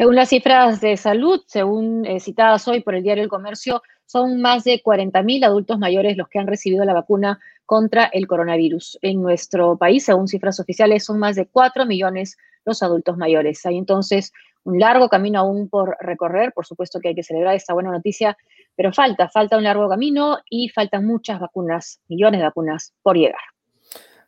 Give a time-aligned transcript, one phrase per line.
[0.00, 4.40] Según las cifras de salud, según eh, citadas hoy por el diario El Comercio, son
[4.40, 8.98] más de 40.000 adultos mayores los que han recibido la vacuna contra el coronavirus.
[9.02, 13.66] En nuestro país, según cifras oficiales, son más de 4 millones los adultos mayores.
[13.66, 14.32] Hay entonces
[14.64, 16.54] un largo camino aún por recorrer.
[16.54, 18.38] Por supuesto que hay que celebrar esta buena noticia,
[18.76, 23.42] pero falta, falta un largo camino y faltan muchas vacunas, millones de vacunas por llegar.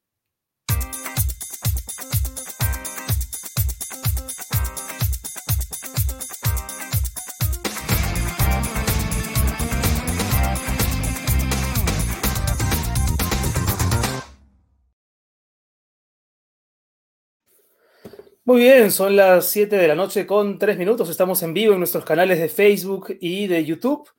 [18.45, 21.09] Muy bien, son las 7 de la noche con 3 minutos.
[21.09, 24.11] Estamos en vivo en nuestros canales de Facebook y de YouTube.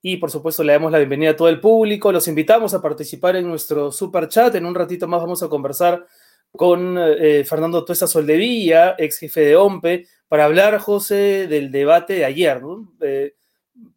[0.00, 2.12] Y por supuesto le damos la bienvenida a todo el público.
[2.12, 4.54] Los invitamos a participar en nuestro super chat.
[4.54, 6.06] En un ratito más vamos a conversar
[6.52, 12.24] con eh, Fernando Tuesa Soldevilla, ex jefe de OMPE, para hablar, José, del debate de
[12.26, 12.62] ayer.
[13.00, 13.34] Eh,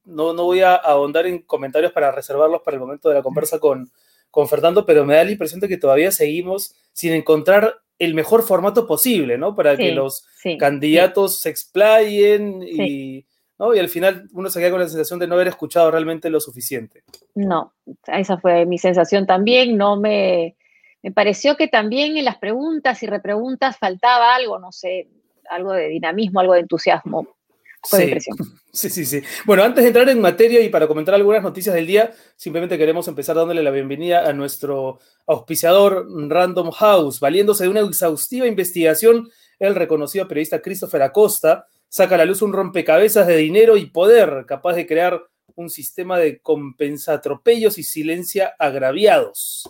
[0.06, 0.34] ¿no?
[0.34, 3.92] no, voy a ahondar en comentarios para reservarlos para el momento de la conversa con,
[4.32, 8.44] con Fernando, pero me da la impresión de que todavía seguimos sin encontrar el mejor
[8.44, 9.56] formato posible, ¿no?
[9.56, 10.26] Para que los
[10.60, 13.26] candidatos se explayen y,
[13.58, 13.74] ¿no?
[13.74, 16.40] y al final uno se queda con la sensación de no haber escuchado realmente lo
[16.40, 17.04] suficiente.
[17.36, 17.74] No,
[18.06, 19.78] esa fue mi sensación también.
[19.78, 20.56] No me,
[21.02, 25.10] me pareció que también en las preguntas y repreguntas faltaba algo, no sé,
[25.50, 27.37] algo de dinamismo, algo de entusiasmo
[28.74, 28.90] sí.
[28.90, 32.14] sí, sí, Bueno, antes de entrar en materia y para comentar algunas noticias del día,
[32.36, 38.48] simplemente queremos empezar dándole la bienvenida a nuestro auspiciador Random House, valiéndose de una exhaustiva
[38.48, 39.30] investigación,
[39.60, 44.46] el reconocido periodista Christopher Acosta saca a la luz un rompecabezas de dinero y poder
[44.48, 45.22] capaz de crear
[45.56, 49.70] un sistema de compensatropellos y silencia agraviados.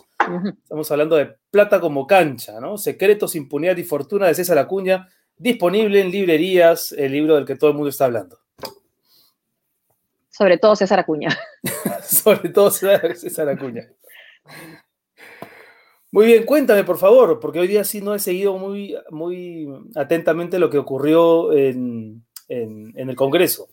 [0.62, 2.76] Estamos hablando de plata como cancha, ¿no?
[2.76, 7.70] Secretos, impunidad y fortuna de César Acuña, disponible en librerías, el libro del que todo
[7.70, 8.38] el mundo está hablando.
[10.30, 11.36] Sobre todo César Acuña.
[12.02, 13.88] Sobre todo César Acuña.
[16.10, 20.58] Muy bien, cuéntame por favor, porque hoy día sí no he seguido muy, muy atentamente
[20.58, 23.68] lo que ocurrió en el Congreso.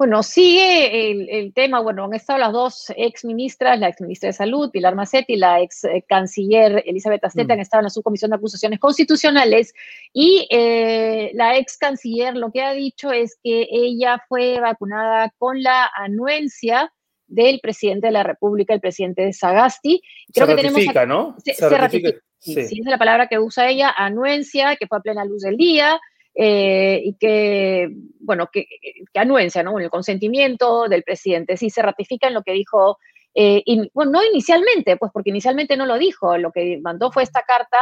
[0.00, 4.32] Bueno, sigue el, tema, bueno, han estado las dos ex ministras, la ex ministra de
[4.32, 7.56] Salud, Pilar Macetti, y la ex eh, canciller Elizabeth Asteta, mm.
[7.56, 9.74] han estado en la subcomisión de acusaciones constitucionales,
[10.14, 15.62] y eh, la ex canciller lo que ha dicho es que ella fue vacunada con
[15.62, 16.90] la anuencia
[17.26, 20.00] del presidente de la República, el presidente Sagasti.
[20.32, 21.36] Creo se que ratifica, ¿no?
[21.44, 22.18] Se, ratifica.
[22.38, 26.00] Sí, es la palabra que usa ella, anuencia, que fue a plena luz del día,
[26.42, 28.64] eh, y que, bueno, que,
[29.12, 29.78] que anuencia, ¿no?
[29.78, 31.58] El consentimiento del presidente.
[31.58, 32.96] Sí, se ratifica en lo que dijo,
[33.34, 33.62] eh,
[33.92, 37.76] bueno, no inicialmente, pues porque inicialmente no lo dijo, lo que mandó fue esta carta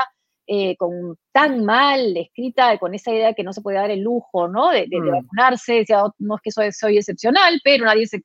[0.48, 4.00] eh, con tan mal escrita, con esa idea de que no se puede dar el
[4.00, 4.70] lujo, ¿no?
[4.70, 5.08] De, de, mm.
[5.08, 8.16] vacunarse, decía, oh, no es que soy, soy excepcional, pero nadie es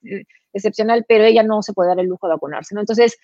[0.52, 2.82] excepcional, pero ella no se puede dar el lujo de vacunarse, ¿no?
[2.82, 3.20] Entonces,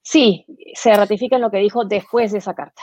[0.00, 2.80] sí, se ratifica en lo que dijo después de esa carta.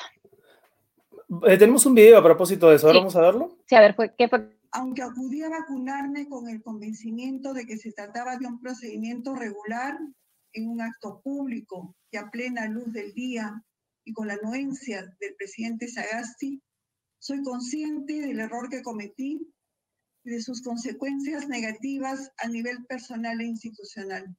[1.47, 3.57] Eh, tenemos un video a propósito de eso, vamos a verlo.
[3.65, 4.57] Sí, a ver, ¿qué fue?
[4.71, 9.97] Aunque acudí a vacunarme con el convencimiento de que se trataba de un procedimiento regular
[10.53, 13.63] en un acto público y a plena luz del día
[14.03, 16.61] y con la anuencia del presidente Sagasti,
[17.19, 19.47] soy consciente del error que cometí
[20.23, 24.35] y de sus consecuencias negativas a nivel personal e institucional.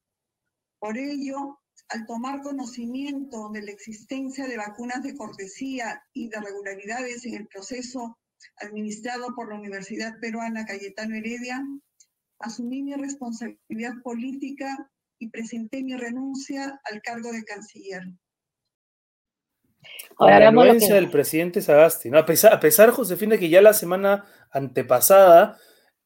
[0.78, 7.26] Por ello, al tomar conocimiento de la existencia de vacunas de cortesía y de regularidades
[7.26, 8.18] en el proceso
[8.60, 11.60] administrado por la Universidad Peruana Cayetano Heredia,
[12.38, 18.02] asumí mi responsabilidad política y presenté mi renuncia al cargo de canciller.
[20.16, 22.18] Ahora, la renuncia del presidente Sagasti, ¿no?
[22.18, 25.58] a, pesar, a pesar, Josefina, que ya la semana antepasada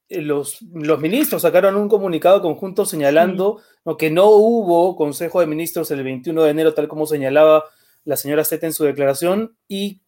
[0.08, 3.60] los, los, ministros sacaron un comunicado conjunto señalando
[3.98, 7.64] que no hubo Consejo de Ministros el 21 de enero, tal como señalaba
[8.04, 10.00] la señora Zeta en su declaración, y,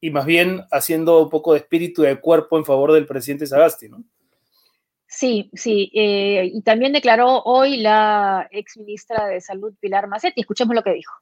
[0.00, 3.46] y, más bien haciendo un poco de espíritu y de cuerpo en favor del presidente
[3.46, 4.04] Sagasti, ¿no?
[5.08, 10.40] Sí, sí, eh, y también declaró hoy la ex ministra de Salud, Pilar Macetti.
[10.40, 11.14] Escuchemos lo que dijo.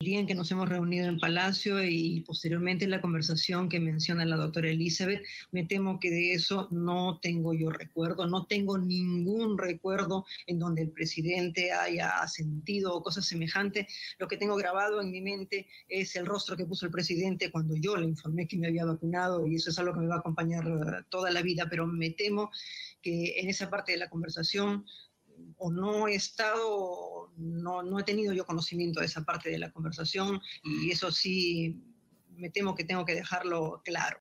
[0.00, 4.36] Día en que nos hemos reunido en Palacio y posteriormente la conversación que menciona la
[4.36, 10.24] doctora Elizabeth, me temo que de eso no tengo yo recuerdo, no tengo ningún recuerdo
[10.46, 13.92] en donde el presidente haya sentido o cosas semejantes.
[14.20, 17.74] Lo que tengo grabado en mi mente es el rostro que puso el presidente cuando
[17.74, 20.18] yo le informé que me había vacunado y eso es algo que me va a
[20.20, 22.52] acompañar toda la vida, pero me temo
[23.02, 24.84] que en esa parte de la conversación
[25.56, 29.70] o no he estado, no, no he tenido yo conocimiento de esa parte de la
[29.70, 31.82] conversación y eso sí
[32.36, 34.18] me temo que tengo que dejarlo claro.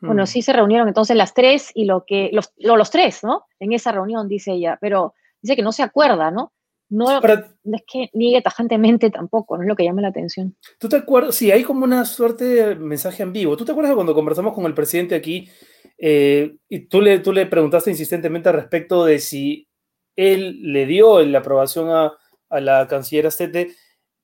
[0.00, 0.26] Bueno, mm.
[0.26, 3.46] sí se reunieron entonces las tres y lo que, los, los tres, ¿no?
[3.60, 6.52] En esa reunión, dice ella, pero dice que no se acuerda, ¿no?
[6.90, 10.54] No, es que niegue tajantemente tampoco, no es lo que llama la atención.
[10.78, 11.34] ¿Tú te acuerdas?
[11.34, 13.56] Sí, hay como una suerte de mensaje en vivo.
[13.56, 15.48] ¿Tú te acuerdas cuando conversamos con el presidente aquí
[15.96, 19.68] eh, y tú le, tú le preguntaste insistentemente al respecto de si
[20.16, 22.18] él le dio la aprobación a,
[22.60, 23.74] la canciller Astete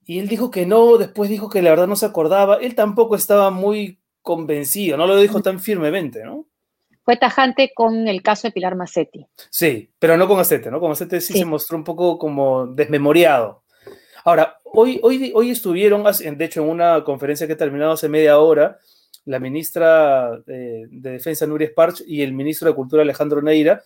[0.04, 2.56] y él dijo que no, después dijo que la verdad no se acordaba.
[2.56, 6.46] Él tampoco estaba muy convencido, no lo dijo tan firmemente, ¿no?
[7.04, 9.26] Fue tajante con el caso de Pilar Macetti.
[9.48, 10.78] Sí, pero no con Astete, ¿no?
[10.78, 13.62] Con Astete sí, se mostró un poco como desmemoriado.
[14.24, 18.38] Ahora, hoy, hoy, hoy estuvieron, de hecho, en una conferencia que ha terminado hace media
[18.38, 18.78] hora,
[19.24, 23.82] la ministra de, eh, de Defensa, Nuria Sparch, y el ministro de Cultura, Alejandro Neira,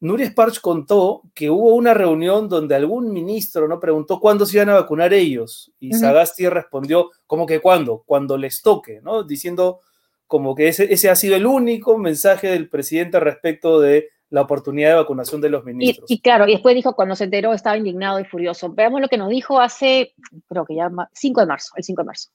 [0.00, 4.68] Nuria Sparch contó que hubo una reunión donde algún ministro no preguntó cuándo se iban
[4.68, 9.22] a vacunar ellos y Sagasti respondió como que cuándo, cuando les toque, ¿no?
[9.22, 9.80] Diciendo
[10.26, 14.90] como que ese, ese, ha sido el único mensaje del presidente respecto de la oportunidad
[14.90, 16.10] de vacunación de los ministros.
[16.10, 18.72] Y, claro, y después dijo cuando se enteró estaba indignado y furioso.
[18.72, 20.14] Veamos lo que nos dijo hace,
[20.48, 22.30] creo que ya 5 de marzo, el 5 de marzo.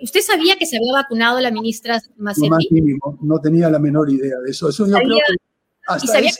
[0.00, 2.80] ¿Usted sabía que se había vacunado la ministra Macetti?
[3.20, 4.68] No, tenía la menor idea de eso.
[4.68, 5.36] Eso yo creo que
[6.00, 6.30] ¿Y sabía,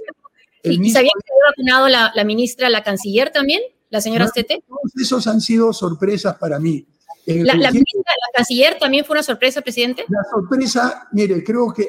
[0.63, 1.13] que, había
[1.49, 3.61] vacunado la, ministra, la canciller también,
[3.91, 4.63] la señora Stete?
[4.67, 6.87] Todos esos han sido sorpresas para mí.
[7.27, 10.05] La, ministra, la canciller también fue una sorpresa, presidente?
[10.09, 11.89] La sorpresa, mire, creo que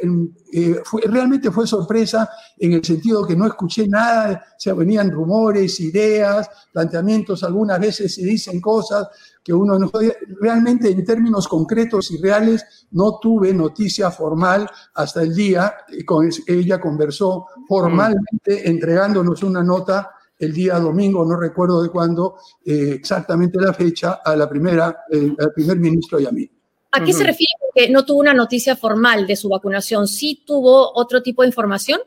[0.51, 0.75] eh,
[1.05, 7.43] realmente fue sorpresa en el sentido que no escuché nada, se venían rumores, ideas, planteamientos,
[7.43, 9.07] algunas veces se dicen cosas,
[9.43, 9.91] que uno no
[10.39, 15.73] realmente en términos concretos y reales no tuve noticia formal hasta el día,
[16.05, 20.11] con, ella conversó formalmente entregándonos una nota
[20.43, 22.35] el día domingo, no recuerdo de cuándo,
[22.65, 26.49] eh, exactamente la fecha, a la primera, eh, al primer ministro y a mí.
[26.91, 30.07] ¿A qué se refiere que no tuvo una noticia formal de su vacunación?
[30.07, 31.99] ¿Sí tuvo otro tipo de información?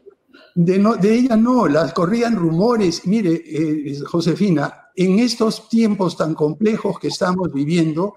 [0.55, 3.05] De, no, de ella no, las corrían rumores.
[3.07, 8.15] Mire, eh, Josefina, en estos tiempos tan complejos que estamos viviendo,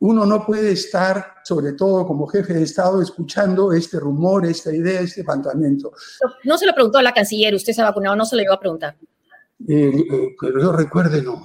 [0.00, 5.00] uno no puede estar, sobre todo como jefe de Estado, escuchando este rumor, esta idea,
[5.00, 5.92] este planteamiento.
[6.44, 8.54] No se lo preguntó a la canciller, usted se ha vacunado, no se lo iba
[8.54, 8.96] a preguntar.
[9.68, 11.40] Eh, eh, pero yo recuerde, no.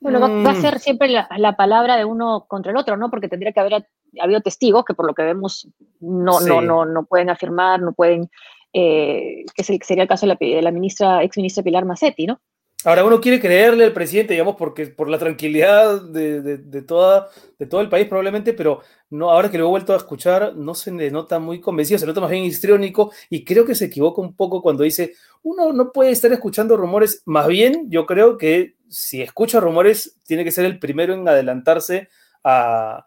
[0.00, 0.60] Bueno, va, a mm.
[0.60, 3.10] ser siempre la, palabra de uno contra el otro, ¿no?
[3.10, 3.86] Porque tendría que haber
[4.20, 5.68] habido testigos que por lo que vemos
[6.00, 8.30] no, no, no, no pueden afirmar, no pueden
[8.72, 12.40] eh, que sería el caso de la, ministra, ex ministra Pilar Macetti, ¿no?
[12.84, 17.80] Ahora uno quiere creerle al presidente, digamos, porque por la tranquilidad de, toda, de todo
[17.80, 21.10] el país probablemente, pero no, ahora que lo he vuelto a escuchar, no se le
[21.10, 24.62] nota muy convencido, se nota más bien histriónico y creo que se equivoca un poco
[24.62, 29.58] cuando dice, uno no puede estar escuchando rumores, más bien yo creo que si escucha
[29.58, 32.08] rumores, tiene que ser el primero en adelantarse
[32.44, 33.06] a,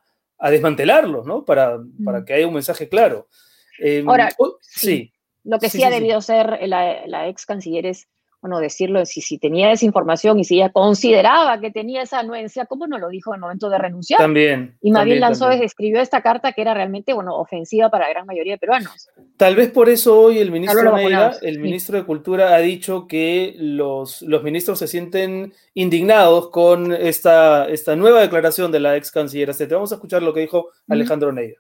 [0.50, 1.46] desmantelarlos, ¿no?
[1.46, 3.28] Para, para, que haya un mensaje claro.
[3.80, 5.14] Em, ahora, sí.
[5.44, 8.08] Lo que sí, ha debido ser la, la, ex canciller es,
[8.42, 12.66] bueno, decirlo, si, si tenía esa información y si ella consideraba que tenía esa anuencia,
[12.66, 14.20] ¿cómo no lo dijo en el momento de renunciar?
[14.20, 14.78] También.
[14.82, 18.26] Y más bien lanzó, escribió esta carta que era realmente, bueno, ofensiva para la gran
[18.26, 19.10] mayoría de peruanos.
[19.38, 20.98] Tal vez por eso hoy el ministro
[21.42, 27.68] el ministro de Cultura, ha dicho que los, los ministros se sienten indignados con esta,
[27.68, 29.52] esta nueva declaración de la ex canciller.
[29.70, 31.60] Vamos a escuchar lo que dijo Alejandro Neira.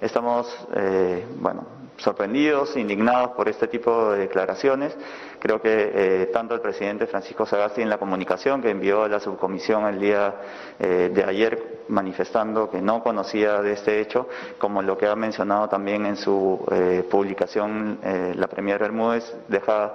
[0.00, 4.96] Estamos, eh, bueno, sorprendidos, indignados por este tipo de declaraciones.
[5.44, 9.20] Creo que eh, tanto el presidente Francisco Sagasti en la comunicación que envió a la
[9.20, 10.36] subcomisión el día
[10.78, 15.68] eh, de ayer manifestando que no conocía de este hecho, como lo que ha mencionado
[15.68, 17.98] también en su eh, publicación
[18.34, 19.92] la Premier Bermúdez, deja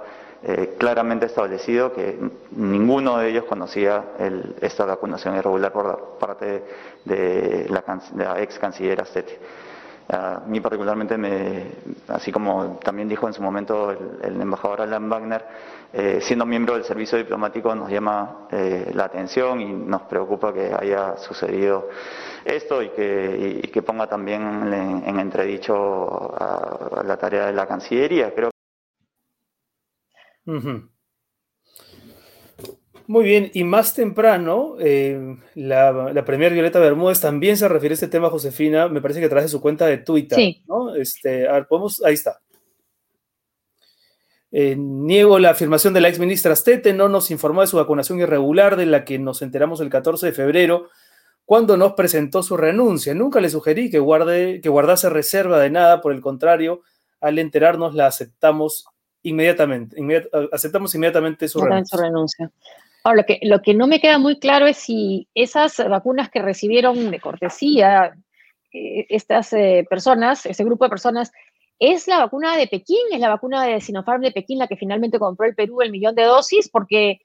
[0.78, 2.16] claramente establecido que
[2.52, 4.04] ninguno de ellos conocía
[4.60, 6.62] esta vacunación irregular por parte
[7.04, 9.38] de la, de la ex canciller Astete.
[10.12, 11.66] A mí particularmente, me,
[12.08, 15.44] así como también dijo en su momento el, embajador Alan Wagner,
[15.92, 20.72] eh, siendo miembro del servicio diplomático nos llama eh, la atención y nos preocupa que
[20.76, 21.88] haya sucedido
[22.44, 28.34] esto y que, que ponga también en, entredicho a, la tarea de la Cancillería.
[28.34, 28.50] Creo
[33.10, 37.94] Muy bien, y más temprano, eh, la, la premier Violeta Bermúdez también se refiere a
[37.94, 40.62] este tema, Josefina, me parece que trae su cuenta de Twitter, sí.
[40.68, 40.94] ¿no?
[40.94, 42.38] Este, a ver, podemos, ahí está.
[44.52, 48.20] Eh, niego la afirmación de la ex ministra Stete, no nos informó de su vacunación
[48.20, 50.88] irregular, de la que nos enteramos el 14 de febrero,
[51.44, 53.12] cuando nos presentó su renuncia.
[53.12, 56.82] Nunca le sugerí que, guarde, que guardase reserva de nada, por el contrario,
[57.20, 58.86] al enterarnos la aceptamos
[59.24, 59.96] inmediatamente,
[60.52, 61.98] aceptamos inmediatamente su renuncia.
[61.98, 62.52] Su renuncia.
[63.04, 66.42] Ahora, lo que, lo que no me queda muy claro es si esas vacunas que
[66.42, 68.14] recibieron de cortesía
[68.72, 71.32] eh, estas eh, personas, ese grupo de personas,
[71.80, 72.98] ¿Es la vacuna de Pekín?
[73.10, 76.14] ¿Es la vacuna de Sinopharm de Pekín la que finalmente compró el Perú el millón
[76.14, 76.68] de dosis?
[76.68, 77.20] Porque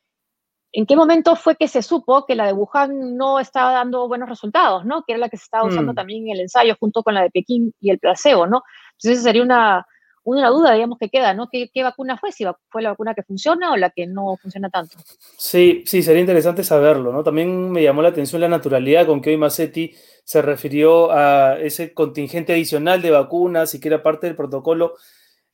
[0.71, 4.29] ¿en qué momento fue que se supo que la de Wuhan no estaba dando buenos
[4.29, 5.03] resultados, ¿no?
[5.03, 5.95] Que era la que se estaba usando mm.
[5.95, 8.63] también en el ensayo junto con la de Pekín y el placebo, ¿no?
[8.93, 9.85] Entonces sería una,
[10.25, 11.49] una duda, digamos, que queda, ¿no?
[11.49, 12.31] ¿Qué, vacuna fue?
[12.31, 14.97] ¿Si fue la vacuna que funciona o la que no funciona tanto?
[15.37, 17.23] Sí, sí, sería interesante saberlo, ¿no?
[17.23, 21.93] También me llamó la atención la naturalidad con que hoy Massetti se refirió a ese
[21.93, 24.95] contingente adicional de vacunas y que era parte del protocolo.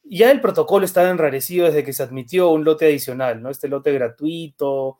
[0.04, 3.50] Ya el protocolo estaba enrarecido desde que se admitió un lote adicional, ¿no?
[3.50, 5.00] Este lote gratuito.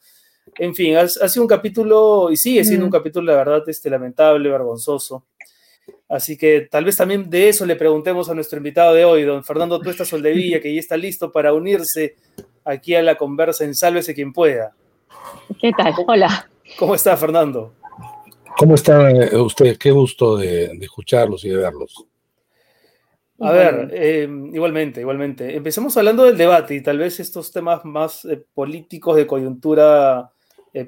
[0.58, 4.50] En fin, ha, sido un capítulo, y sigue siendo un capítulo, la verdad, este, lamentable,
[4.50, 5.28] vergonzoso.
[6.10, 9.44] Así que tal vez también de eso le preguntemos a nuestro invitado de hoy, don
[9.44, 12.16] Fernando Tuesta Soldevilla, que ya está listo para unirse
[12.66, 14.76] aquí a la conversa en Sálvese quien pueda.
[15.60, 15.94] ¿Qué tal?
[16.08, 16.50] Hola.
[16.78, 17.74] ¿Cómo está, Fernando?
[18.58, 19.78] ¿Cómo están eh, ustedes?
[19.78, 22.06] Qué gusto de, escucharlos y de verlos.
[23.40, 25.56] A ver, eh, igualmente, igualmente.
[25.56, 30.32] Empecemos hablando del debate y tal vez estos temas más eh, políticos de coyuntura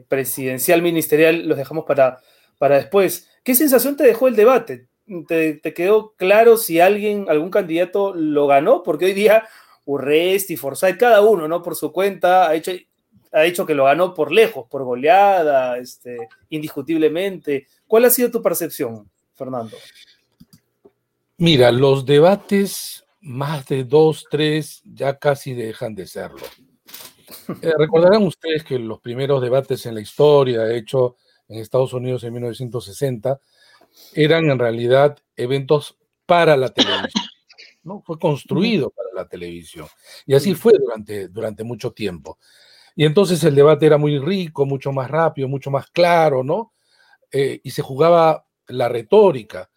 [0.08, 2.20] presidencial, ministerial, los dejamos para,
[2.58, 3.30] para después.
[3.44, 4.88] ¿Qué sensación te dejó el debate?
[5.28, 8.84] ¿Te, quedó claro si alguien, algún candidato lo ganó?
[8.84, 9.48] Porque hoy día
[9.86, 11.62] Urresti, Forsyth, cada uno, ¿no?
[11.62, 12.72] Por su cuenta, ha hecho,
[13.34, 17.68] ha dicho que lo ganó por lejos, por goleada, este, indiscutiblemente.
[17.86, 19.76] ¿Cuál ha sido tu percepción, Fernando?
[21.38, 26.38] Mira, los debates, más de dos, tres, ya casi dejan de serlo.
[27.62, 31.18] Eh, recordarán ustedes que los primeros debates en la historia, de hecho,
[31.54, 33.40] en Estados Unidos en 1960,
[34.14, 37.12] eran en realidad eventos para la televisión.
[37.84, 38.02] ¿no?
[38.02, 39.88] Fue construido para la televisión.
[40.26, 42.40] Y así fue durante, durante mucho tiempo.
[42.96, 46.74] Y entonces el debate era muy rico, mucho más rápido, mucho más claro, ¿no?
[47.32, 49.70] Eh, y se jugaba la retórica.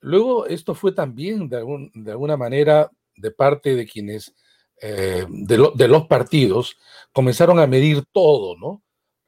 [0.00, 4.34] Luego esto fue también de, alguna manera de parte de quienes,
[4.80, 6.78] eh, de, de, los partidos,
[7.12, 8.82] comenzaron a medir todo, ¿no?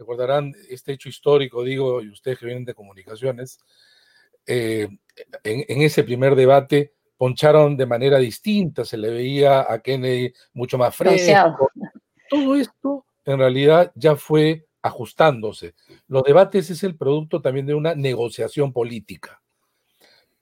[0.05, 3.59] Recordarán este hecho histórico, digo, y ustedes que vienen de comunicaciones,
[4.47, 4.87] eh,
[5.43, 10.95] en, ese primer debate poncharon de manera distinta, se le veía a Kennedy mucho más
[10.95, 11.71] fresco.
[12.29, 15.75] Todo esto en realidad ya fue ajustándose.
[16.07, 19.43] Los debates es el producto también de una negociación política.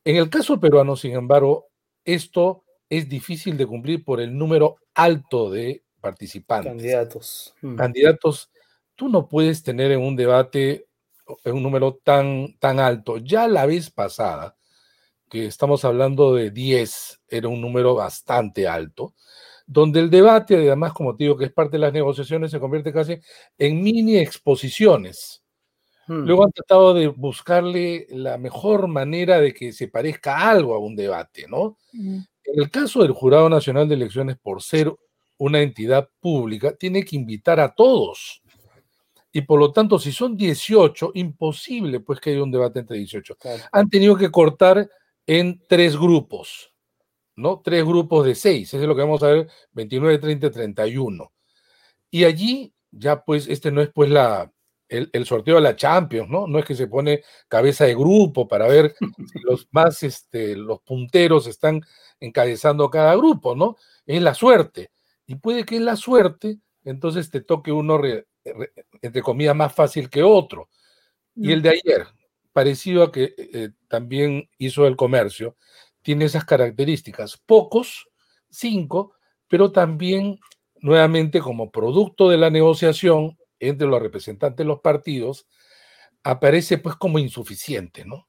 [0.04, 1.68] En el caso peruano, sin embargo,
[2.04, 6.72] esto es difícil de cumplir por el número alto de participantes.
[6.72, 7.54] Candidatos.
[7.62, 7.76] Mm.
[7.76, 8.51] Candidatos.
[9.02, 10.86] Tú no puedes tener en un debate
[11.44, 13.16] un número tan, tan alto.
[13.16, 14.54] Ya la vez pasada,
[15.28, 19.16] que estamos hablando de 10, era un número bastante alto,
[19.66, 22.92] donde el debate, además, como te digo, que es parte de las negociaciones, se convierte
[22.92, 23.18] casi
[23.58, 25.42] en mini exposiciones.
[26.06, 26.24] Hmm.
[26.24, 30.94] Luego han tratado de buscarle la mejor manera de que se parezca algo a un
[30.94, 31.76] debate, ¿no?
[31.92, 32.18] Hmm.
[32.44, 34.94] En el caso del Jurado Nacional de Elecciones, por ser
[35.38, 38.41] una entidad pública, tiene que invitar a todos
[39.32, 43.36] y por lo tanto, si son 18, imposible pues que haya un debate entre 18.
[43.72, 44.88] Han tenido que cortar
[45.26, 46.72] en tres grupos,
[47.36, 47.62] ¿no?
[47.64, 51.32] Tres grupos de seis, eso es lo que vamos a ver, 29, 30, 31.
[52.10, 54.52] Y allí ya pues este no es pues la,
[54.88, 56.46] el, sorteo de la Champions, ¿no?
[56.46, 58.94] No es que se pone cabeza de grupo para ver
[59.32, 61.80] si los más, este, los punteros están
[62.20, 63.76] encabezando cada grupo, ¿no?
[64.06, 64.90] Es la suerte.
[65.26, 67.98] Y puede que en la suerte, entonces te toque uno
[69.00, 70.68] entre comillas, más fácil que otro.
[71.34, 72.06] Y el de ayer,
[72.52, 75.56] parecido a que eh, también hizo el comercio,
[76.02, 77.38] tiene esas características.
[77.38, 78.08] Pocos,
[78.50, 79.14] cinco,
[79.48, 80.38] pero también
[80.80, 85.46] nuevamente como producto de la negociación entre los representantes de los partidos,
[86.24, 88.28] aparece pues como insuficiente, ¿no?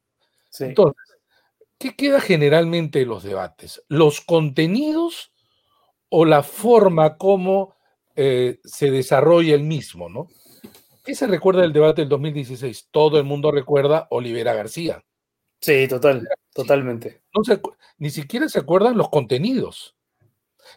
[0.59, 1.01] Entonces,
[1.79, 3.83] ¿qué queda generalmente en los debates?
[3.87, 5.33] ¿Los contenidos
[6.09, 7.75] o la forma como
[8.15, 10.27] eh, se desarrolla el mismo, ¿no?
[11.03, 12.87] ¿Qué se recuerda del debate del 2016?
[12.91, 15.03] Todo el mundo recuerda Olivera García.
[15.59, 17.23] Sí, total, totalmente.
[17.97, 19.95] ni siquiera se acuerdan los contenidos.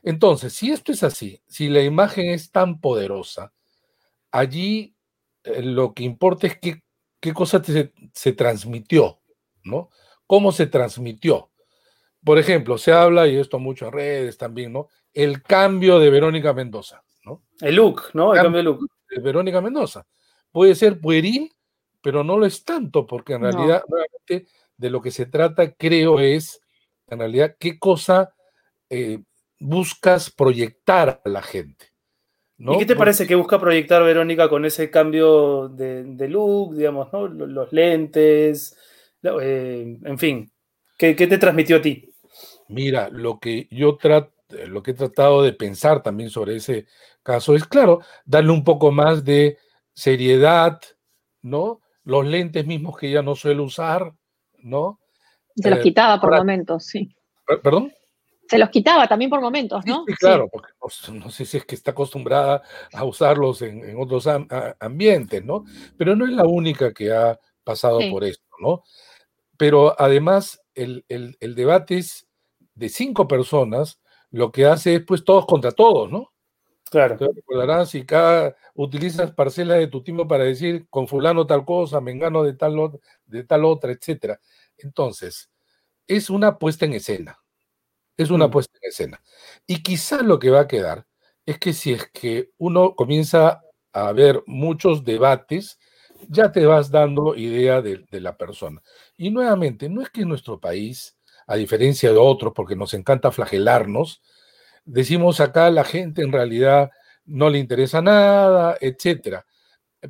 [0.02, 3.52] Entonces, si esto es así, si la imagen es tan poderosa,
[4.30, 4.94] allí
[5.44, 6.82] eh, lo que importa es qué,
[7.20, 9.20] qué cosa se, se transmitió,
[9.64, 9.90] ¿no?
[10.26, 11.50] ¿Cómo se transmitió?
[12.24, 14.88] Por ejemplo, se habla, y esto mucho en redes también, ¿no?
[15.14, 17.42] El cambio de Verónica Mendoza, ¿no?
[17.61, 18.35] El look, ¿no?
[18.35, 18.88] El cambio de look.
[19.11, 20.06] De Verónica Mendoza.
[20.50, 21.52] Puede ser pueril,
[22.00, 26.21] pero no lo es tanto, porque en realidad, nuevamente, de lo que se trata, creo,
[26.21, 26.61] es,
[27.09, 28.33] en realidad, qué cosa
[28.88, 29.18] eh,
[29.59, 31.87] buscas proyectar a la gente.
[32.59, 32.75] ¿no?
[32.75, 37.28] ¿Y qué te parece que busca proyectar Verónica con ese cambio de, look, digamos, ¿no?
[37.28, 38.78] los, lentes,
[39.23, 40.50] eh, en fin?
[40.97, 42.09] ¿qué, te transmitió a ti?
[42.68, 44.33] Mira, lo que yo trato,
[44.66, 46.87] lo que he tratado de pensar también sobre ese
[47.26, 49.59] caso es, claro, darle un poco más de
[49.92, 50.80] seriedad,
[51.42, 51.80] ¿no?
[52.04, 54.14] Los lentes mismos que ella no suele usar,
[54.59, 55.00] ¿no?
[55.56, 57.14] Se los eh, quitaba por momentos, sí.
[57.62, 57.92] ¿Perdón?
[58.49, 60.04] Se los quitaba también por momentos, ¿no?
[60.06, 60.73] Sí, claro, porque
[61.12, 64.28] no, sé si es que está acostumbrada a usarlos en, otros
[64.78, 65.64] ambientes, ¿no?
[65.99, 68.85] Pero no es la única que ha pasado por esto, ¿no?
[69.56, 71.04] Pero además el,
[71.40, 72.28] debate es
[72.75, 76.33] de cinco personas, lo que hace es pues todos contra todos, ¿no?
[76.96, 77.18] Claro.
[77.18, 82.00] Te recordarás si cada utilizas parcelas de tu tiempo para decir con fulano tal cosa,
[82.00, 82.74] mengano de tal,
[83.26, 84.40] de tal otra, etcétera.
[84.78, 85.50] Entonces,
[86.06, 87.38] es una puesta en escena.
[88.16, 88.50] Es una mm.
[88.50, 89.22] puesta en escena.
[89.66, 91.06] Y quizá lo que va a quedar
[91.44, 93.60] es que si es que uno comienza
[93.92, 95.78] a ver muchos debates,
[96.30, 98.82] ya te vas dando idea de, de la persona.
[99.18, 104.23] Y nuevamente, no es que nuestro país, a diferencia de otros, porque nos encanta flagelarnos,
[104.86, 106.90] decimos acá la gente en realidad
[107.26, 109.44] no le interesa nada, etcétera.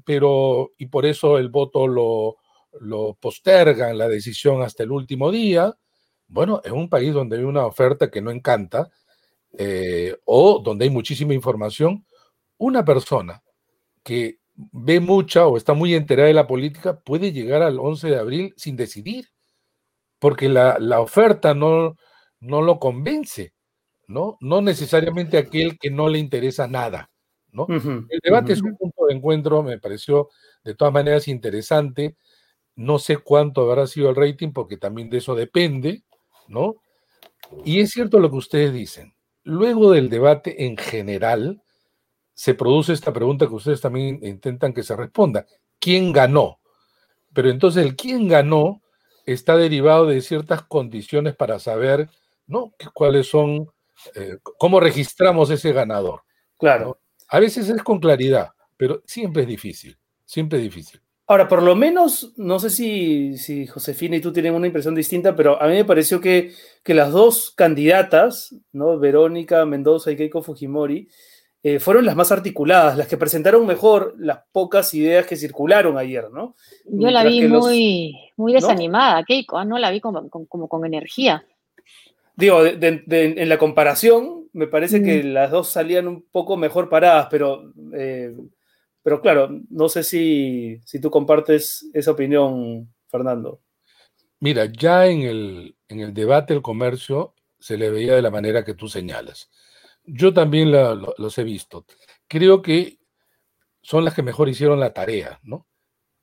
[0.04, 2.36] Pero, y por eso el voto lo,
[2.80, 5.74] lo postergan la decisión hasta el último día.
[6.28, 8.90] Bueno, es un país donde hay una oferta que no encanta
[9.58, 12.06] eh, o donde hay muchísima información.
[12.58, 13.42] Una persona
[14.02, 18.16] que ve mucha o está muy enterada de la política puede llegar al 11 de
[18.18, 19.28] abril sin decidir,
[20.18, 21.96] porque la, oferta no,
[22.40, 23.52] no lo convence,
[24.06, 24.36] ¿no?
[24.40, 27.10] No necesariamente aquel que no le interesa nada,
[27.52, 27.66] ¿no?
[27.68, 30.28] el debate es un punto de encuentro, me pareció
[30.64, 32.16] de todas maneras interesante.
[32.74, 36.04] No sé cuánto habrá sido el rating, porque también de eso depende,
[36.46, 36.76] ¿no?
[37.64, 39.14] Y es cierto lo que ustedes dicen.
[39.44, 41.62] Luego del debate en general,
[42.34, 45.46] se produce esta pregunta que ustedes también intentan que se responda.
[45.78, 46.60] ¿Quién ganó?
[47.32, 48.82] Pero entonces el quién ganó
[49.24, 52.10] está derivado de ciertas condiciones para saber,
[52.46, 52.74] ¿no?
[52.92, 53.70] ¿Cuáles son,
[54.14, 56.22] eh, cómo registramos ese ganador?
[56.58, 57.00] Claro.
[57.28, 61.00] A veces es con claridad, pero siempre es difícil, siempre es difícil.
[61.28, 65.34] Ahora, por lo menos, no sé si, si Josefina y tú tienen una impresión distinta,
[65.34, 66.52] pero a mí me pareció que,
[66.84, 68.96] que las dos candidatas, ¿no?
[68.98, 71.08] Verónica Mendoza y Keiko Fujimori,
[71.64, 76.30] eh, fueron las más articuladas, las que presentaron mejor las pocas ideas que circularon ayer,
[76.30, 76.54] ¿no?
[76.84, 79.64] Yo la vi muy, muy desanimada, Keiko, ¿ah?
[79.64, 81.44] no la vi como, con energía.
[82.36, 87.72] Digo, en la comparación, me parece que las dos salían un poco mejor paradas, pero,
[87.94, 88.36] eh,
[89.02, 93.60] pero claro, no sé si, si tú compartes esa opinión, Fernando.
[94.38, 98.64] Mira, ya en el, en el debate del comercio se le veía de la manera
[98.64, 99.50] que tú señalas
[100.06, 101.84] yo también los he visto.
[102.28, 102.98] Creo que
[103.82, 105.66] son las que mejor hicieron la tarea, ¿no?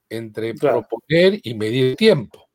[0.09, 2.49] Entre proponer y medir tiempo.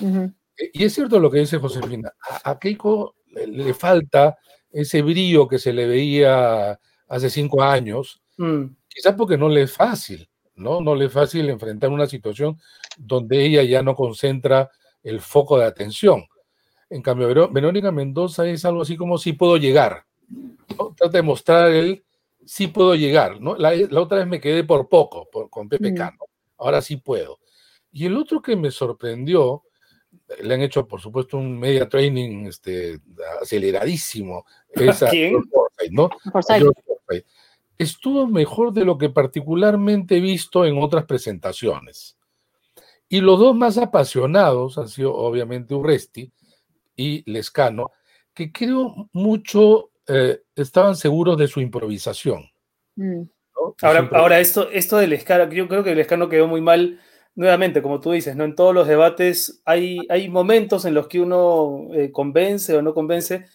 [0.00, 0.30] E,
[0.72, 2.12] y es cierto lo que dice Josefina,
[2.44, 4.36] a, Keiko le, falta
[4.70, 8.64] ese brillo que se le veía hace cinco años, mm.
[8.88, 10.80] quizás porque no le es fácil, ¿no?
[10.80, 12.58] No le es fácil enfrentar una situación
[12.98, 14.70] donde ella ya no concentra
[15.02, 16.24] el foco de atención.
[16.88, 20.06] En cambio, Verónica Mendoza es algo así como si puedo llegar,
[20.96, 22.04] Trata de mostrar el
[22.44, 23.56] sí puedo llegar, ¿no?
[23.56, 26.16] La, otra vez me quedé por poco con PPK, mm.
[26.18, 26.26] ¿no?
[26.58, 27.38] Ahora sí puedo.
[27.92, 29.64] Y el otro que me sorprendió,
[30.42, 33.00] le han hecho, por supuesto, un media training este,
[33.40, 34.44] aceleradísimo.
[34.70, 35.42] Esa, ¿Quién?
[35.90, 36.10] ¿no?
[37.78, 42.16] Estuvo mejor de lo que particularmente he visto en otras presentaciones.
[43.08, 46.30] Y los dos más apasionados han sido, obviamente, Urresti
[46.94, 47.90] y Lescano,
[48.34, 52.50] que creo mucho eh, estaban seguros de su improvisación.
[52.96, 53.22] Mm.
[53.82, 57.00] Ahora, ahora esto, esto del escano, yo creo que el escano quedó muy mal,
[57.40, 58.44] nuevamente, como tú dices, ¿no?
[58.44, 62.92] En todos los debates hay, hay momentos en los que uno eh, convence o no
[62.92, 63.46] convence,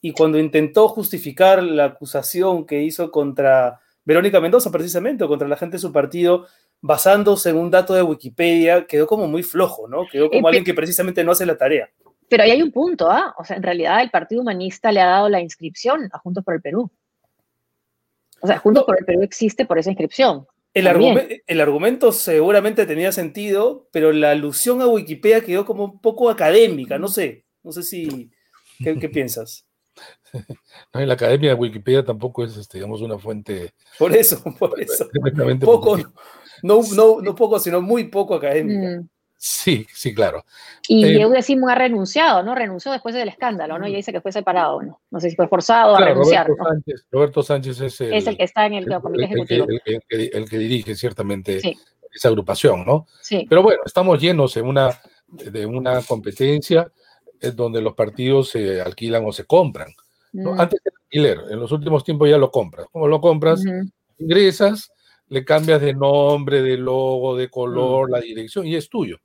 [0.00, 5.56] y cuando intentó justificar la acusación que hizo contra Verónica Mendoza, precisamente, o contra la
[5.56, 6.46] gente de su partido,
[6.80, 10.06] basándose en un dato de Wikipedia, quedó como muy flojo, ¿no?
[10.06, 11.90] Quedó como eh, alguien que precisamente no hace la tarea.
[12.28, 13.34] Pero ahí hay un punto, ¿ah?
[13.38, 16.54] O sea, en realidad el Partido Humanista le ha dado la inscripción a Juntos por
[16.54, 16.88] el Perú.
[18.40, 20.46] O sea, Juntos por el Perú existe por esa inscripción.
[20.74, 26.30] El, el, argumento seguramente tenía sentido, pero la alusión a Wikipedia quedó como un poco
[26.30, 28.30] académica, no sé, no sé si,
[28.82, 29.66] ¿qué, piensas?
[30.94, 33.74] No, en la academia de Wikipedia tampoco es, este, digamos, una fuente.
[33.98, 35.08] Por eso, por eso.
[35.60, 35.98] Poco,
[36.62, 39.00] no, no, no, poco, sino muy poco académica.
[39.00, 39.08] Mm.
[39.44, 40.44] Sí, sí, claro.
[40.86, 42.54] Y eh, ha renunciado, ¿no?
[42.54, 43.88] Renunció después del escándalo, ¿no?
[43.88, 45.00] Y dice que fue separado, ¿no?
[45.10, 46.46] No sé si fue forzado a renunciar.
[47.10, 49.66] Roberto, Sánchez, es el, es el, que está en el, comité ejecutivo.
[50.08, 51.60] El, que dirige ciertamente
[52.12, 53.08] esa agrupación, ¿no?
[53.20, 53.44] Sí.
[53.48, 54.90] Pero bueno, estamos llenos de una,
[55.26, 56.86] de una competencia
[57.52, 59.88] donde los partidos se alquilan o se compran.
[60.34, 60.54] ¿no?
[60.54, 60.60] Mm.
[60.60, 62.86] Antes del alquiler, en los últimos tiempos ya lo compras.
[62.92, 63.60] ¿Cómo lo compras?
[64.18, 64.92] Ingresas,
[65.26, 68.12] le cambias de nombre, de logo, de color, mm.
[68.12, 69.18] la dirección y es tuyo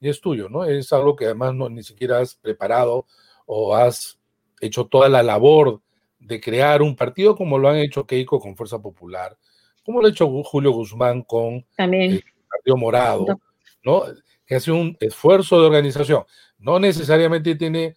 [0.00, 0.64] y es tuyo, ¿no?
[0.64, 3.06] Es algo que además no, ni siquiera has preparado
[3.46, 4.18] o has
[4.60, 5.80] hecho toda la labor
[6.18, 9.36] de crear un partido como lo han hecho Keiko con Fuerza Popular,
[9.84, 13.26] como lo ha hecho Julio Guzmán con el Partido Morado,
[13.82, 14.02] ¿no?
[14.44, 16.24] Que hace un esfuerzo de organización.
[16.58, 17.96] No necesariamente tiene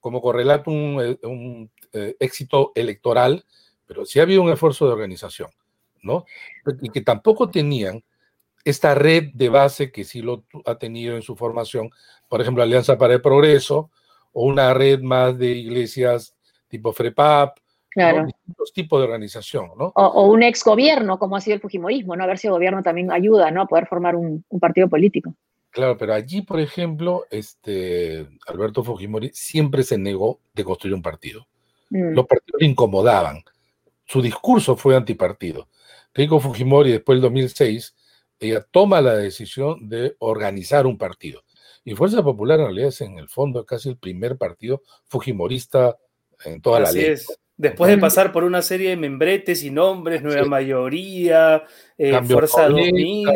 [0.00, 3.44] como correlato un, eh, un eh, éxito electoral,
[3.86, 5.50] pero sí ha habido un esfuerzo de organización,
[6.02, 6.24] ¿no?
[6.80, 8.02] Y que tampoco tenían
[8.64, 11.90] esta red de base que sí lo ha tenido en su formación,
[12.28, 13.90] por ejemplo, Alianza para el Progreso,
[14.32, 16.34] o una red más de iglesias
[16.68, 17.58] tipo FREPAP,
[17.90, 18.26] claro.
[18.26, 19.92] distintos tipos de organización, ¿no?
[19.94, 22.24] O, un ex gobierno, como ha sido el Fujimorismo, ¿no?
[22.24, 23.62] A ver si el gobierno también ayuda, ¿no?
[23.62, 25.34] A poder formar un, partido político.
[25.70, 31.46] Claro, pero allí, por ejemplo, este, Alberto Fujimori siempre se negó de construir un partido.
[31.90, 32.14] Mm.
[32.14, 33.42] Los partidos le incomodaban.
[34.06, 35.68] Su discurso fue antipartido.
[36.12, 37.94] Keiko Fujimori, después del 2006,
[38.40, 41.42] ella toma la decisión de organizar un partido.
[41.84, 45.96] Y Fuerza Popular en realidad es en el fondo casi el primer partido fujimorista
[46.44, 47.04] en toda la ley.
[47.04, 47.26] Es.
[47.56, 51.62] Después de pasar por una serie de membretes y nombres, Nueva Mayoría,
[51.98, 53.28] eh, Fuerza 2000,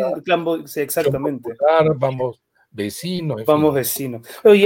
[0.77, 1.51] exactamente.
[1.97, 2.41] vamos
[2.71, 3.45] vecinos.
[3.45, 4.27] Vamos vecinos.
[4.43, 4.65] Oye,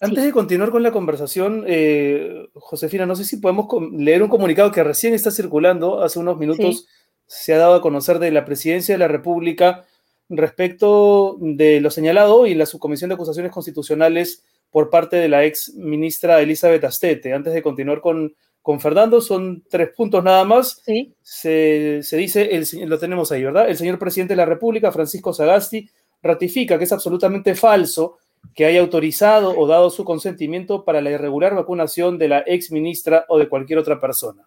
[0.00, 4.70] antes, de continuar con la conversación, eh, Josefina, no sé si podemos leer un comunicado
[4.70, 6.86] que recién está circulando hace unos minutos
[7.32, 9.86] se ha dado a conocer de la presidencia de la República
[10.28, 15.72] respecto de lo señalado en la subcomisión de acusaciones constitucionales por parte de la ex
[15.74, 17.32] ministra Elizabeth Astete.
[17.32, 20.82] Antes de continuar con, con Fernando, son tres puntos nada más.
[20.84, 21.14] ¿Sí?
[21.22, 23.70] Se, dice, el, lo tenemos ahí, ¿verdad?
[23.70, 25.88] El señor presidente de la República, Francisco Sagasti,
[26.22, 28.18] ratifica que es absolutamente falso
[28.54, 33.24] que haya autorizado o dado su consentimiento para la irregular vacunación de la ex ministra
[33.28, 34.46] o de cualquier otra persona.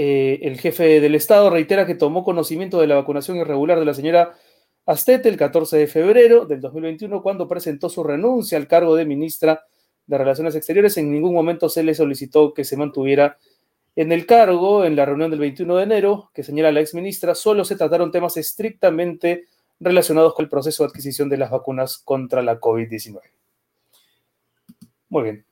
[0.00, 3.94] Eh, el jefe del Estado reitera que tomó conocimiento de la vacunación irregular de la
[3.94, 4.32] señora
[4.86, 9.64] Astete el 14 de febrero del 2021 cuando presentó su renuncia al cargo de ministra
[10.06, 10.96] de Relaciones Exteriores.
[10.98, 13.38] En ningún momento se le solicitó que se mantuviera
[13.96, 14.84] en el cargo.
[14.84, 18.36] En la reunión del 21 de enero, que señala la exministra, solo se trataron temas
[18.36, 19.46] estrictamente
[19.80, 23.18] relacionados con el proceso de adquisición de las vacunas contra la COVID-19.
[25.08, 25.47] Muy bien.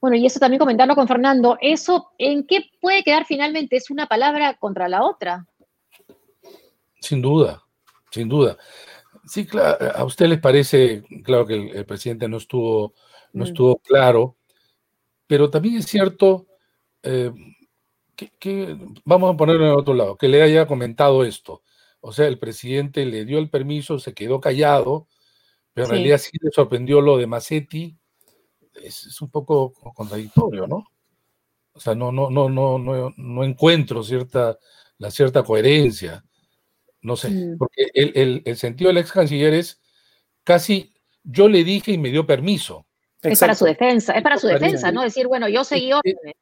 [0.00, 3.76] Bueno, y eso también comentarlo con Fernando, ¿eso en qué puede quedar finalmente?
[3.76, 5.46] ¿Es una palabra contra la otra?
[7.00, 7.62] Sin duda,
[8.10, 8.56] sin duda.
[9.26, 12.94] Sí, claro, a usted les parece, claro que el, presidente no estuvo,
[13.32, 13.48] no mm.
[13.48, 14.36] estuvo claro,
[15.26, 16.46] pero también es cierto
[17.02, 17.30] eh,
[18.16, 21.62] que, vamos a ponerlo en otro lado, que le haya comentado esto.
[22.00, 25.08] O sea, el presidente le dio el permiso, se quedó callado,
[25.74, 27.99] pero en realidad sí le sorprendió lo de Macetti
[28.74, 30.84] es, un poco contradictorio, ¿no?
[31.72, 34.58] O sea, no, no, no, no, no, no encuentro cierta,
[34.98, 36.24] la cierta coherencia.
[37.02, 37.58] No sé, mm.
[37.58, 39.80] porque el, el, sentido del ex canciller es
[40.44, 42.86] casi, yo le dije y me dio permiso.
[43.22, 45.02] Es para su defensa, es para su defensa, ¿no?
[45.02, 46.34] Decir, bueno, yo seguí órdenes.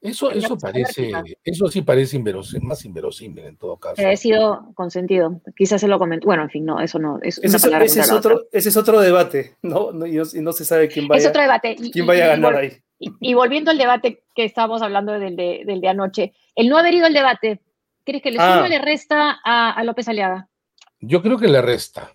[0.00, 1.10] Eso, eso parece,
[1.42, 4.06] eso sí parece inverosímil, más inverosímil en todo caso.
[4.06, 5.40] Ha sido consentido.
[5.56, 6.26] Quizás se lo comentó.
[6.26, 7.18] Bueno, en fin, no, eso no.
[7.20, 9.90] Es ese, es, otro, ese es otro debate, ¿no?
[10.06, 11.76] Y no, se sabe quién vaya, es otro debate.
[11.92, 12.72] quién vaya a ganar ahí.
[13.00, 16.94] Y, volviendo al debate que estábamos hablando del de, del de anoche, el no haber
[16.94, 17.60] ido al debate,
[18.04, 18.68] ¿crees que le suma o ah.
[18.68, 20.48] le resta a, López Aliaga?
[21.00, 22.12] Yo creo que le resta.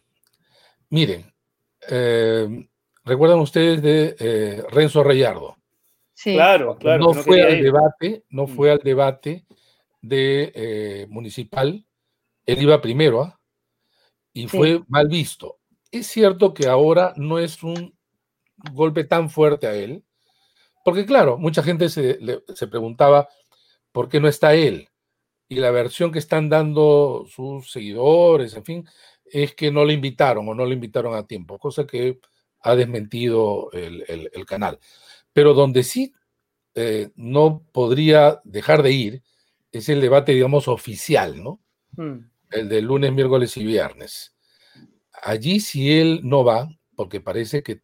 [0.89, 1.25] Miren,
[1.89, 2.67] eh,
[3.05, 5.57] recuerdan ustedes de eh, Renzo Reyardo
[6.23, 7.03] Claro, claro.
[7.03, 9.45] No fue al debate, no fue al debate
[10.01, 11.85] de eh, municipal.
[12.45, 13.39] Él iba primero ¿ah?
[14.33, 15.59] y fue mal visto.
[15.91, 17.95] Es cierto que ahora no es un
[18.71, 20.03] golpe tan fuerte a él,
[20.83, 22.19] porque claro, mucha gente se,
[22.53, 23.27] se preguntaba
[23.91, 24.89] por qué no está él.
[25.47, 28.89] Y la versión que están dando sus seguidores, en fin,
[29.25, 32.19] es que no le invitaron o no le invitaron a tiempo, cosa que
[32.61, 34.79] ha desmentido el, el canal.
[35.33, 36.13] Pero donde sí
[36.75, 39.23] eh, no podría dejar de ir
[39.71, 41.59] es el debate, digamos, oficial, ¿no?
[41.97, 42.29] Mm.
[42.51, 44.35] El de lunes, miércoles y viernes.
[45.23, 47.81] Allí, si él no va, porque parece que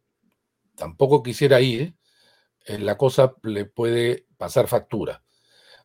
[0.76, 1.94] tampoco quisiera ir,
[2.66, 5.22] eh, la cosa le puede pasar factura.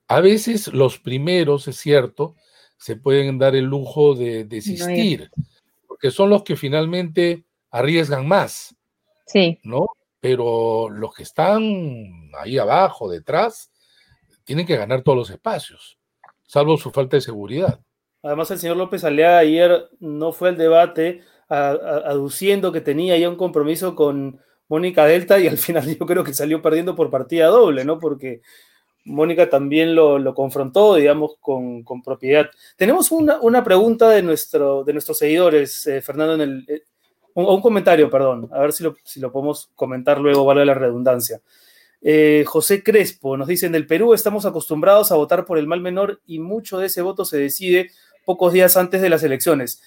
[0.08, 2.36] A veces los primeros, es cierto,
[2.78, 5.32] se pueden dar el lujo de desistir,
[5.88, 8.75] porque son los que finalmente arriesgan más.
[9.25, 9.60] Sí.
[9.63, 9.88] ¿No?
[10.26, 11.62] Pero los que están
[12.40, 13.70] ahí abajo, detrás,
[14.44, 16.00] tienen que ganar todos los espacios,
[16.48, 17.80] salvo su falta de seguridad.
[18.24, 23.36] Además, el señor López Alea ayer no fue al debate aduciendo que tenía ya un
[23.36, 27.86] compromiso con Mónica Delta y al final yo creo que salió perdiendo por partida doble,
[27.86, 28.00] ¿no?
[28.00, 28.42] Porque
[29.04, 32.50] Mónica también lo, confrontó, digamos, con, propiedad.
[32.78, 36.84] Tenemos una, pregunta de, nuestro, de nuestros seguidores, eh, Fernando, en el,
[37.36, 40.74] eh, un, comentario, perdón, a ver si lo, si lo podemos comentar luego, vale la
[40.74, 41.41] redundancia.
[42.02, 45.82] Eh, José Crespo nos dice, en el Perú estamos acostumbrados a votar por el mal
[45.82, 47.89] menor y mucho de ese voto se decide
[48.26, 49.82] pocos días antes de las elecciones.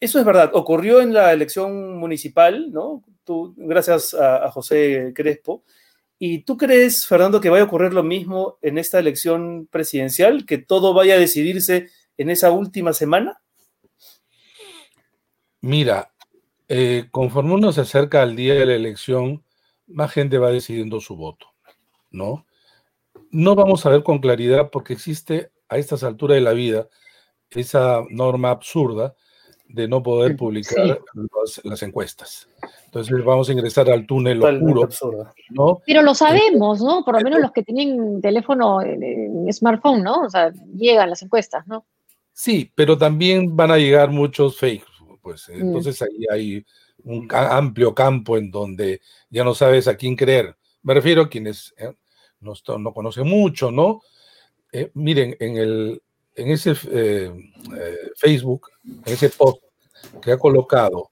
[0.00, 3.02] Eso es verdad, ocurrió en la elección municipal, ¿no?
[3.24, 5.64] Tú, gracias a, José Crespo.
[6.18, 10.58] ¿Y tú crees, Fernando, que vaya a ocurrir lo mismo en esta elección presidencial, que
[10.58, 13.42] todo vaya a decidirse en esa última semana?
[15.60, 16.12] Mira,
[16.68, 19.42] eh, conforme uno se acerca al día de la elección,
[19.86, 21.46] más gente va decidiendo su voto,
[22.10, 22.46] ¿no?
[23.30, 26.88] No vamos a ver con claridad porque existe a estas alturas de la vida
[27.50, 29.14] esa norma absurda
[29.68, 31.00] de no poder publicar
[31.64, 32.48] las encuestas.
[32.86, 34.88] Entonces vamos a ingresar al túnel oscuro.
[35.50, 35.80] ¿no?
[35.86, 37.04] Pero lo sabemos, ¿no?
[37.04, 38.80] Por lo menos los que tienen teléfono,
[39.52, 40.22] smartphone, ¿no?
[40.22, 41.84] O sea, llegan las encuestas, ¿no?
[42.32, 44.84] Sí, pero también van a llegar muchos fake,
[45.28, 45.48] pues.
[45.50, 45.60] Mm.
[45.60, 46.66] Entonces ahí hay
[47.04, 50.56] un amplio campo en donde ya no sabes a quién creer.
[50.82, 51.92] Me refiero a quienes eh,
[52.40, 54.00] no, no conocen mucho, ¿no?
[54.72, 56.02] Eh, miren, en el,
[56.34, 57.30] en ese eh,
[58.16, 58.70] Facebook,
[59.04, 59.62] en ese post
[60.22, 61.10] que ha colocado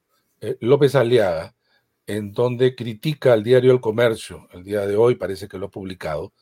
[0.61, 1.53] López Aliaga,
[2.07, 5.71] en donde critica al diario El Comercio, el día de hoy parece que lo ha
[5.71, 6.33] publicado,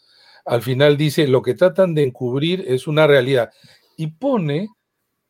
[0.45, 3.51] al final dice, lo que tratan de encubrir es una realidad,
[3.97, 4.69] y pone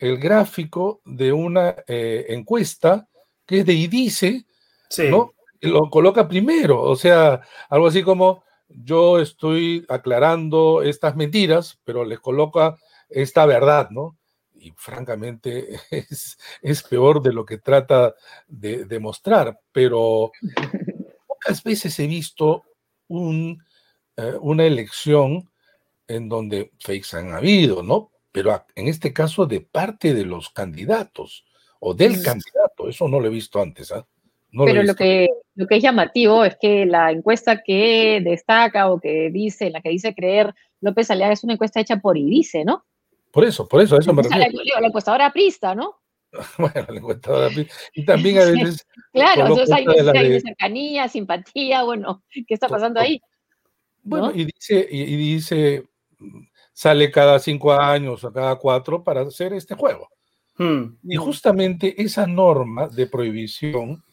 [0.06, 3.08] el gráfico de una encuesta
[3.46, 4.46] que es de IDICE,
[5.10, 5.34] ¿no?
[5.60, 12.04] Y lo coloca primero, o sea, algo así como, yo estoy aclarando estas mentiras, pero
[12.04, 12.76] les coloca
[13.10, 14.18] esta verdad, ¿no?
[14.54, 18.16] Y francamente es, es peor de lo que trata
[18.48, 20.32] de demostrar, pero
[21.28, 22.64] pocas veces he visto
[23.08, 23.64] un,
[24.18, 25.50] eh, una elección
[26.08, 28.12] en donde fakes han habido, ¿no?
[28.36, 31.46] Pero en este caso de parte de los candidatos
[31.80, 34.06] o del candidato, eso no lo he visto antes, ¿ah?
[34.52, 39.30] Pero lo, que, lo que es llamativo es que la encuesta que destaca o que
[39.32, 42.86] dice, la que dice creer López Aliaga es una encuesta hecha por IDICE, ¿no?
[43.32, 44.52] Por eso, por eso, a eso me refiero.
[44.76, 46.02] La, la encuestadora prista, ¿no?
[46.58, 47.74] bueno, la encuestadora prista.
[47.94, 48.86] Y también a veces.
[49.14, 53.22] claro, entonces hay, hay cercanía, simpatía, bueno, ¿qué está pasando ahí?
[54.04, 55.86] Bueno, y dice, y, dice,
[56.76, 60.10] sale cada cinco años o cada cuatro para hacer este juego.
[60.58, 60.98] Hmm.
[61.04, 64.04] Y justamente esa norma de prohibición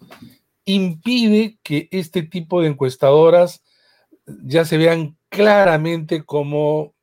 [0.64, 3.62] impide que este tipo de encuestadoras
[4.26, 6.94] ya se vean claramente como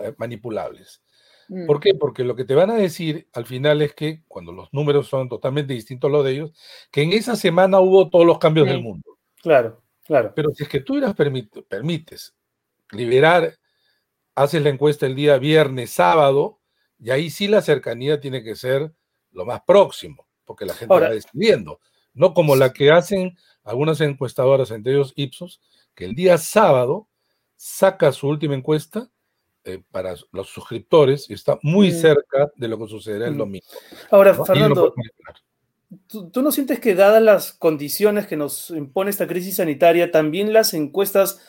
[0.00, 1.02] eh, manipulables.
[1.66, 1.80] ¿Por mm.
[1.80, 1.94] qué?
[1.94, 5.28] Porque lo que te van a decir al final es que, cuando los números son
[5.28, 6.52] totalmente distintos a los de ellos,
[6.92, 9.18] que en esa semana hubo todos los cambios del mundo.
[9.42, 10.32] Claro, claro.
[10.36, 12.36] Pero si es que tú eras permites
[12.92, 13.52] liberar,
[14.34, 16.60] haces la encuesta el día viernes, sábado,
[16.98, 18.92] y ahí sí la cercanía tiene que ser
[19.32, 21.80] lo más próximo, porque la gente va decidiendo.
[22.12, 25.60] No como la que hacen algunas encuestadoras, entre ellos Ipsos,
[25.94, 27.08] que el día sábado
[27.56, 29.10] saca su última encuesta
[29.64, 31.94] eh, para los suscriptores y está muy mm.
[31.94, 33.38] cerca de lo que sucederá el mm.
[33.38, 33.66] domingo.
[34.10, 34.94] Ahora, Fernando,
[36.08, 40.72] ¿tú, no sientes que dadas las condiciones que nos impone esta crisis sanitaria, también las
[40.72, 41.40] encuestas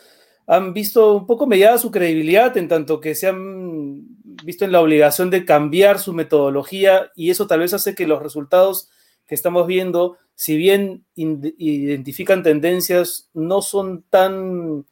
[0.52, 4.06] han visto un poco mediada su credibilidad en tanto que se han
[4.44, 8.22] visto en la obligación de cambiar su metodología y eso tal vez hace que los
[8.22, 8.90] resultados
[9.26, 14.86] que estamos viendo, si bien identifican tendencias, no son tan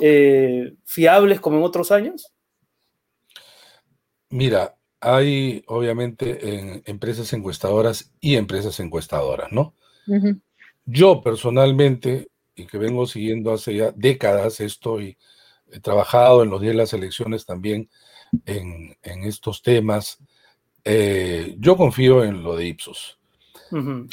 [0.00, 2.32] eh, fiables como en otros años?
[4.30, 9.74] Mira, hay obviamente en empresas encuestadoras y empresas encuestadoras, ¿no?
[10.86, 15.16] Yo personalmente, y que vengo siguiendo hace ya décadas esto y
[15.72, 17.88] he trabajado en los días de las elecciones también
[18.46, 20.18] en, estos temas,
[20.84, 23.18] eh, yo confío en lo de Ipsos.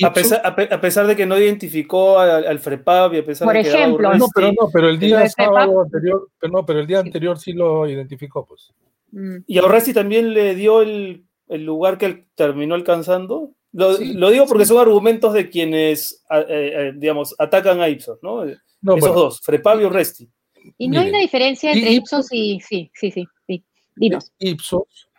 [0.04, 3.64] a, pesar, a, pesar, de que no identificó al, FREPAP y a pesar Por de
[3.64, 7.00] que ejemplo, no, pero no, pero el día sábado anterior, pero no, pero el día
[7.00, 8.74] anterior sí lo identificó, pues.
[9.12, 9.38] Mm.
[9.46, 13.52] Y a Orresti también le dio el, el lugar que él terminó alcanzando.
[13.74, 18.44] Lo, lo digo porque son argumentos de quienes, eh, eh, digamos, atacan a Ipsos, ¿no?
[18.44, 20.30] Esos dos, FREPAP y Orresti.
[20.78, 23.64] Y no hay una diferencia entre Ipsos y, sí, sí, sí, sí.
[23.96, 24.32] Dinos.
[24.40, 25.10] Ipsos,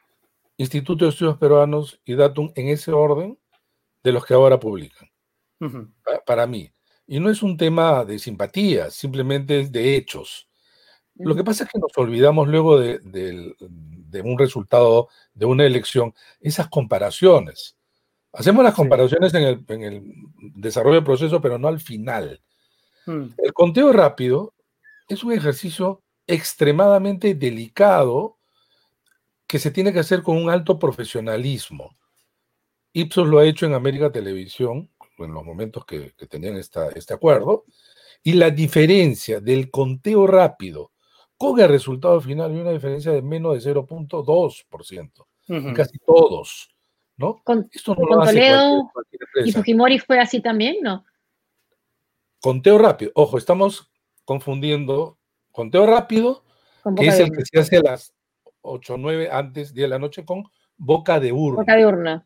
[0.56, 3.38] Instituto de Estudios Peruanos y Datum en ese orden
[4.02, 5.08] de los que ahora publican.
[6.26, 6.70] para, mí.
[7.06, 10.48] Y no es un tema de simpatía, simplemente es de hechos.
[11.14, 13.54] Lo que pasa es que nos olvidamos luego de,
[14.24, 17.76] un resultado de una elección, esas comparaciones.
[18.32, 19.42] Hacemos las comparaciones en,
[19.82, 20.14] el,
[20.54, 22.40] desarrollo del proceso, pero no al final.
[23.06, 23.26] Mm.
[23.36, 24.54] El conteo rápido
[25.08, 28.38] es un ejercicio extremadamente delicado
[29.46, 31.96] que se tiene que hacer con un alto profesionalismo.
[32.94, 37.64] Ipsos lo ha hecho en América Televisión, en los momentos que, tenían este acuerdo,
[38.22, 40.92] y la diferencia del conteo rápido
[41.42, 46.71] con el resultado final hay una diferencia de menos de 0.2%, uh casi todos.
[47.16, 47.42] ¿No?
[47.72, 48.52] Esto no lo hace
[49.44, 51.04] ¿Y Fujimori fue así también, no?
[52.40, 53.12] Conteo rápido.
[53.14, 53.90] Ojo, estamos
[54.24, 55.18] confundiendo
[55.52, 56.44] conteo rápido,
[56.96, 58.14] que es el que se hace a las
[58.62, 60.44] 8 o 9 antes de la noche con
[60.76, 61.60] boca de urna.
[61.60, 62.24] Boca de urna.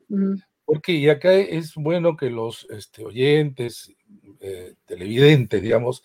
[0.64, 3.92] Porque y acá es bueno que los este, oyentes,
[4.40, 6.02] eh, televidentes, digamos,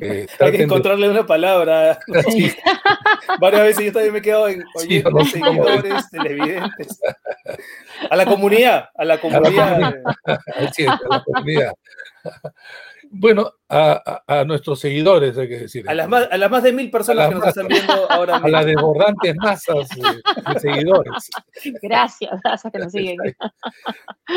[0.00, 1.98] eh, Hay que encontrarle una palabra.
[3.40, 7.00] Varias veces yo también me he quedado en oyentes, seguidores, televidentes.
[8.10, 10.02] A la comunidad, a la comunidad.
[10.24, 11.72] a la comunidad.
[13.14, 15.88] Bueno, a, nuestros seguidores, hay que decir.
[15.88, 18.48] A las más, a las más de mil personas que nos están viendo ahora mismo.
[18.48, 21.12] A las desbordantes masas de, seguidores.
[21.82, 23.18] Gracias, gracias que nos siguen.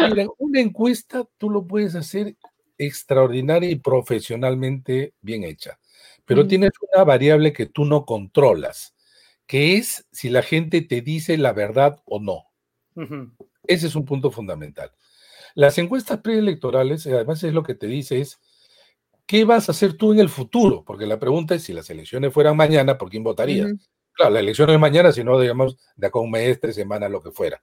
[0.10, 2.36] Miren, una encuesta tú lo puedes hacer
[2.78, 5.80] extraordinaria y profesionalmente bien hecha,
[6.26, 6.48] pero mm.
[6.48, 8.96] tienes una variable que tú no controlas,
[9.48, 12.46] que es si la gente te dice la verdad o no.
[13.68, 14.92] Ese es un punto fundamental.
[15.54, 18.40] Las encuestas preelectorales, además es lo que te dice es
[19.26, 20.84] ¿qué vas a hacer tú en el futuro?
[20.86, 23.72] Porque la pregunta es, si las elecciones fueran mañana, ¿por quién votarías?
[24.14, 27.22] Claro, la elección es mañana, si no, digamos, de acá un mes, tres semanas, lo
[27.22, 27.62] que fuera.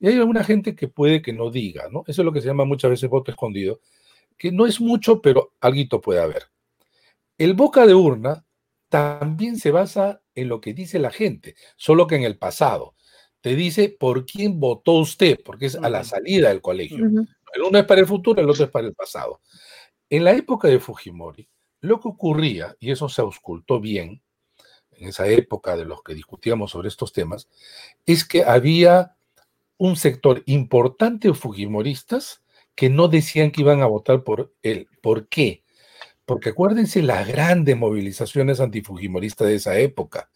[0.00, 2.04] Y hay alguna gente que puede que no diga, ¿no?
[2.06, 3.80] Eso es lo que se llama muchas veces voto escondido,
[4.36, 6.44] que no es mucho, pero algo puede haber.
[7.38, 8.44] El boca de urna
[8.88, 12.94] también se basa en lo que dice la gente, solo que en el pasado.
[13.40, 17.04] Te dice por quién votó usted, porque es a la salida del colegio.
[17.04, 19.40] El uno es para el futuro, el otro es para el pasado.
[20.08, 21.48] En la época de Fujimori,
[21.80, 24.22] lo que ocurría, y eso se auscultó bien,
[24.92, 27.48] en esa época de los que discutíamos sobre estos temas,
[28.06, 29.16] es que había
[29.76, 32.43] un sector importante de fujimoristas
[32.74, 34.88] que no decían que iban a votar por él.
[35.00, 35.62] ¿Por qué?
[36.24, 40.30] Porque acuérdense las grandes movilizaciones antifujimoristas de esa época.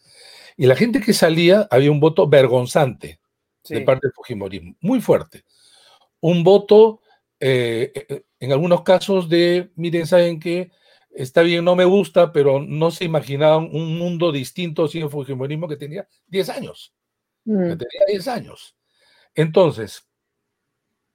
[0.55, 3.19] Y la gente que salía, había un voto vergonzante
[3.67, 5.43] de parte del Fujimorismo, muy fuerte.
[6.21, 7.01] Un voto
[7.39, 10.71] eh, eh, en algunos casos de, miren, saben que
[11.11, 15.67] está bien, no me gusta, pero no se imaginaban un mundo distinto sin el Fujimorismo
[15.67, 16.93] que tenía 10 años.
[17.45, 17.77] Que mm.
[17.77, 18.75] tenía 10 años.
[19.35, 20.08] Entonces,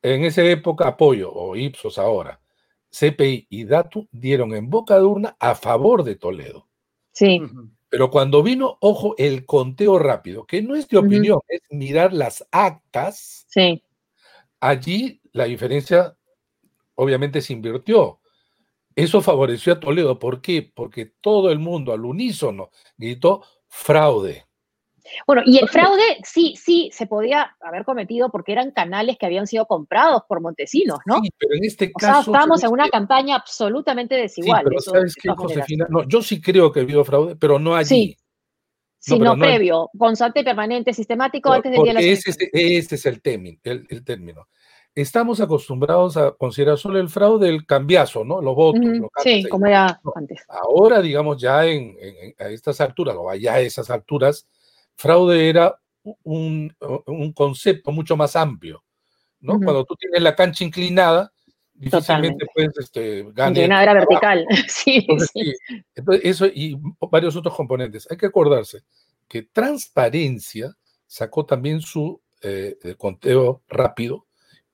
[0.04, 2.38] en esa época, apoyo, o Ipsos ahora,
[2.90, 6.68] CPI y Datu dieron en boca de urna a favor de Toledo.
[7.12, 7.40] Sí.
[7.88, 12.46] Pero cuando vino, ojo, el conteo rápido, que no es de opinión, es mirar las
[12.50, 13.46] actas.
[13.48, 13.82] Sí.
[14.60, 16.16] Allí la diferencia
[16.96, 18.20] obviamente se invirtió.
[18.94, 20.18] Eso favoreció a Toledo.
[20.18, 20.70] ¿Por qué?
[20.74, 24.44] Porque todo el mundo al unísono gritó fraude.
[25.26, 29.46] Bueno, y el fraude sí, sí se podía haber cometido porque eran canales que habían
[29.46, 31.20] sido comprados por Montesinos, ¿no?
[31.20, 32.30] Sí, pero en este caso.
[32.32, 34.60] estábamos en una campaña absolutamente desigual.
[34.60, 35.86] Sí, pero ¿sabes qué, Josefina?
[35.88, 37.86] No, yo sí creo que ha habido fraude, pero no allí.
[37.86, 38.16] Sí.
[38.98, 43.58] Sino previo, constante, permanente, sistemático, antes del día de la ese, ese es el término,
[43.62, 44.48] el término
[44.94, 48.40] estamos acostumbrados a considerar solo el fraude el cambiazo, ¿no?
[48.40, 48.80] Los votos.
[49.22, 50.42] sí, como era antes.
[50.48, 51.96] Ahora, digamos, ya en,
[52.38, 54.46] a estas alturas, o allá a esas alturas,
[54.96, 55.78] fraude era
[56.22, 56.74] un,
[57.34, 58.84] concepto mucho más amplio,
[59.40, 59.58] ¿no?
[59.58, 61.32] Cuando tú tienes la cancha inclinada,
[61.72, 63.82] difícilmente puedes este, ganar.
[63.82, 65.06] era vertical, sí,
[65.94, 66.78] Entonces, eso y
[67.10, 68.06] varios otros componentes.
[68.10, 68.82] Hay que acordarse
[69.28, 70.76] que transparencia
[71.06, 74.26] sacó también su eh, conteo rápido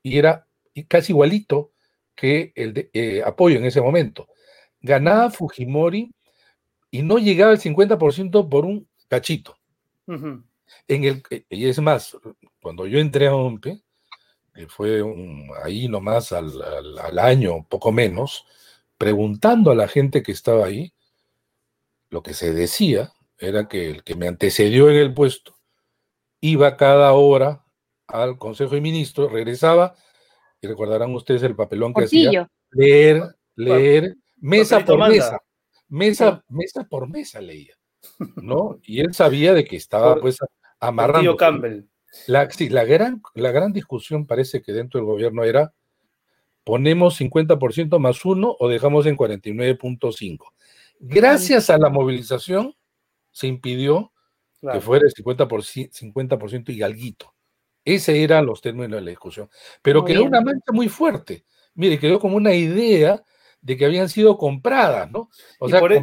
[0.03, 0.47] y era
[0.89, 1.73] casi igualito
[2.15, 4.29] que el de, eh, apoyo en ese momento.
[4.81, 6.13] Ganaba Fujimori
[6.91, 9.57] y no llegaba al 50% por un cachito.
[10.89, 12.17] En el, y es más,
[12.61, 13.83] cuando yo entré a OMPE,
[14.55, 15.03] que fue
[15.63, 16.51] ahí nomás al,
[16.99, 18.47] al, año, poco menos,
[18.99, 20.93] preguntando a la gente que estaba ahí,
[22.11, 25.57] lo que se decía era que el que me antecedió en el puesto
[26.41, 27.65] iba cada hora
[28.07, 29.95] al Consejo de Ministros, regresaba,
[30.61, 33.23] y recordarán ustedes el papelón que hacía, leer,
[33.55, 35.39] leer, mesa por mesa,
[35.89, 37.75] mesa, mesa por mesa leía,
[38.37, 38.79] ¿no?
[38.83, 40.39] Y él sabía de que estaba pues
[40.79, 41.37] amarrando.
[41.37, 41.85] Campbell.
[42.27, 45.73] La, sí, la, gran, la gran discusión parece que dentro del gobierno era,
[46.65, 50.39] ponemos 50% más uno o dejamos en 49.5.
[50.99, 52.75] Gracias a la movilización
[53.31, 54.13] se impidió
[54.61, 57.35] que fuera el 50%, 50 y alguito.
[57.85, 59.49] Ese eran los términos de la discusión.
[59.81, 61.45] Pero quedó una mancha muy fuerte.
[61.75, 63.23] Mire, quedó como una idea
[63.63, 65.29] de que habían sido compradas, ¿no?
[65.59, 66.03] O sea, e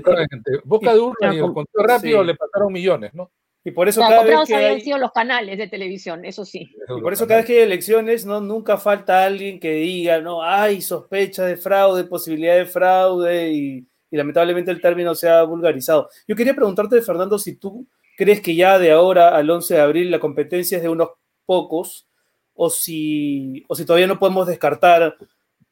[0.64, 3.32] boca de urna y el conteo rápido le pasaron millones, ¿no?
[3.64, 6.70] Y por eso cada vez que habían sido los canales de televisión, eso sí.
[6.88, 10.42] Y por eso cada vez que hay elecciones, no nunca falta alguien que diga, no,
[10.42, 16.10] hay sospecha de fraude, posibilidad de fraude y, y lamentablemente el término se ha vulgarizado.
[16.28, 17.86] Yo quería preguntarte, Fernando, si tú
[18.16, 21.10] crees que ya de ahora al 11 de abril la competencia es de unos
[21.46, 22.08] pocos
[22.54, 25.16] o si, o si todavía no podemos descartar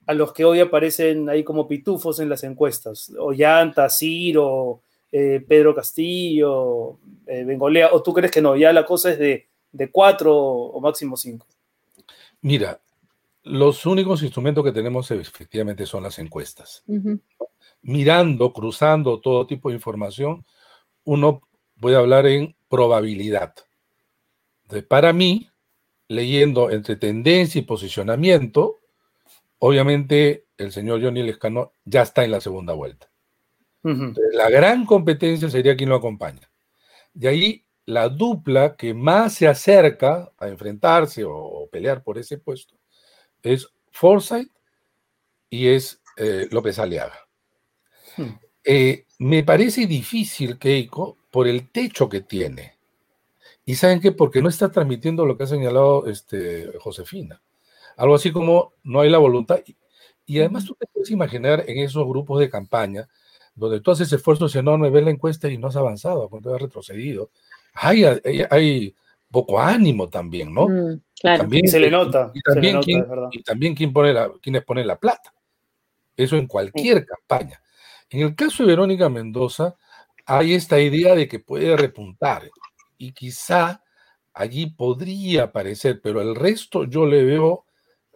[0.05, 4.81] a los que hoy aparecen ahí como pitufos en las encuestas, Ollanta, Ciro,
[5.11, 9.47] eh, Pedro Castillo, eh, Bengolea, o tú crees que no, ya la cosa es de,
[9.91, 11.47] cuatro o máximo cinco?
[12.41, 12.79] Mira,
[13.43, 16.83] los únicos instrumentos que tenemos efectivamente son las encuestas.
[17.81, 20.45] Mirando, cruzando todo tipo de información,
[21.03, 21.41] uno
[21.79, 23.53] puede hablar en probabilidad.
[24.87, 25.49] para mí,
[26.07, 28.79] leyendo entre tendencia y posicionamiento,
[29.59, 33.09] obviamente el señor Johnny Lescano ya está en la segunda vuelta.
[33.83, 36.49] La gran competencia sería quien lo acompaña.
[37.13, 42.75] De ahí la dupla que más se acerca a enfrentarse o, pelear por ese puesto
[43.43, 44.51] es Forsyth
[45.49, 47.19] y es eh, López Aliaga.
[48.17, 48.39] Hmm.
[48.63, 52.75] Eh, me parece difícil, Keiko, por el techo que tiene.
[53.65, 54.11] ¿Y saben qué?
[54.11, 57.41] Porque no está transmitiendo lo que ha señalado este, Josefina.
[57.97, 59.59] Algo así como no hay la voluntad.
[60.25, 63.07] Y, además tú te puedes imaginar en esos grupos de campaña,
[63.53, 67.29] donde tú haces esfuerzos enormes, ves la encuesta y no has avanzado, cuando has retrocedido.
[67.73, 68.95] Hay, hay,
[69.31, 70.67] poco ánimo también, ¿no?
[70.67, 71.41] Mm, claro.
[71.41, 72.31] También, se le nota.
[72.33, 75.33] Y también, quién, y también quién pone la, quienes ponen la plata.
[76.15, 77.61] Eso en cualquier campaña.
[78.09, 79.75] En el caso de Verónica Mendoza,
[80.25, 82.49] hay esta idea de que puede repuntar
[82.97, 83.83] y quizá
[84.33, 87.65] allí podría aparecer, pero el resto yo le veo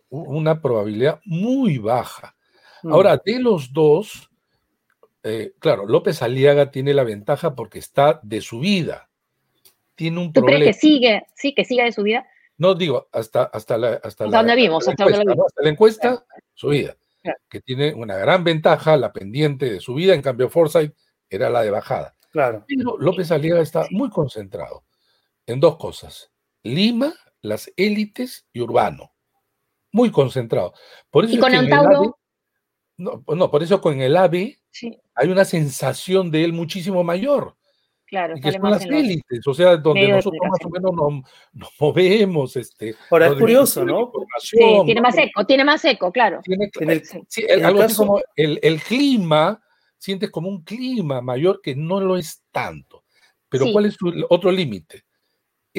[0.09, 2.35] una probabilidad muy baja.
[2.83, 2.93] Mm.
[2.93, 4.29] Ahora, de los dos,
[5.23, 9.09] eh, claro, López Aliaga tiene la ventaja porque está de su vida.
[9.95, 12.25] Tiene un ¿Tú crees que sigue, sí, que siga de su vida?
[12.57, 13.99] No digo, hasta, hasta la.
[14.03, 16.95] Hasta, la, vimos, hasta, encuesta, hasta la encuesta, su vida.
[17.49, 20.93] Que tiene una gran ventaja, la pendiente de su vida, en cambio, Forsyth
[21.29, 22.15] era la de bajada.
[22.31, 22.65] Claro.
[22.67, 24.83] Pero López Aliaga está muy concentrado
[25.45, 26.31] en dos cosas:
[26.63, 29.13] Lima, las élites y urbano.
[29.91, 30.73] Muy concentrado.
[31.09, 32.17] Por eso ¿Y con Antauro?
[32.97, 34.59] no, no, por eso con el AVE
[35.15, 37.55] hay una sensación de él muchísimo mayor.
[38.05, 41.23] Claro, y que son las élites, o sea, donde nosotros más o menos
[41.53, 42.55] nos, movemos.
[42.55, 44.11] Este, Ahora es curioso, ¿no?
[44.39, 46.39] Sí, tiene más eco, tiene más eco, claro.
[46.43, 46.71] Tiene,
[47.47, 49.61] el, algo así como el, el clima
[49.95, 53.03] sientes como un clima mayor que no lo es tanto.
[53.47, 55.03] Pero ¿cuál es su otro límite?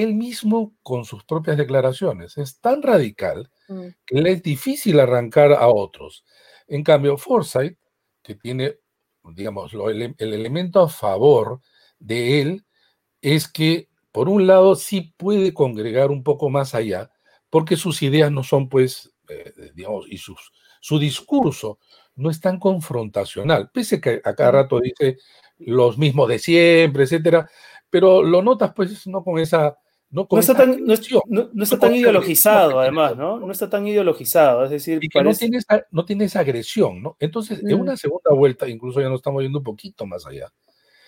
[0.02, 3.86] Él mismo con sus propias declaraciones es tan radical mm.
[4.06, 6.24] que le es difícil arrancar a otros.
[6.66, 7.78] En cambio, Forsyth,
[8.22, 8.76] que tiene,
[9.34, 11.60] digamos, el, el elemento a favor
[11.98, 12.64] de él
[13.22, 17.10] es que, por un lado, sí puede congregar un poco más allá,
[17.50, 21.78] porque sus ideas no son, pues, eh, digamos, y sus, su discurso
[22.16, 25.18] no es tan confrontacional, pese que a cada rato dice
[25.58, 27.48] los mismos de siempre, etcétera,
[27.88, 29.76] pero lo notas pues no con esa...
[30.12, 30.92] No, está, tan, no,
[31.62, 33.38] está tan ideologizado, además, ¿no?
[33.38, 35.00] No está tan ideologizado, es decir...
[35.22, 37.16] no, tiene esa, no tiene esa agresión, ¿no?
[37.20, 37.80] Entonces, en mm.
[37.80, 40.52] una segunda vuelta, incluso ya nos estamos yendo un poquito más allá,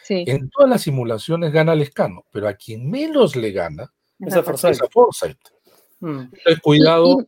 [0.09, 5.39] en todas las simulaciones gana Lescano, pero a quien menos le gana es a Forsyth.
[6.01, 6.21] Mm.
[6.21, 7.27] Entonces, cuidado,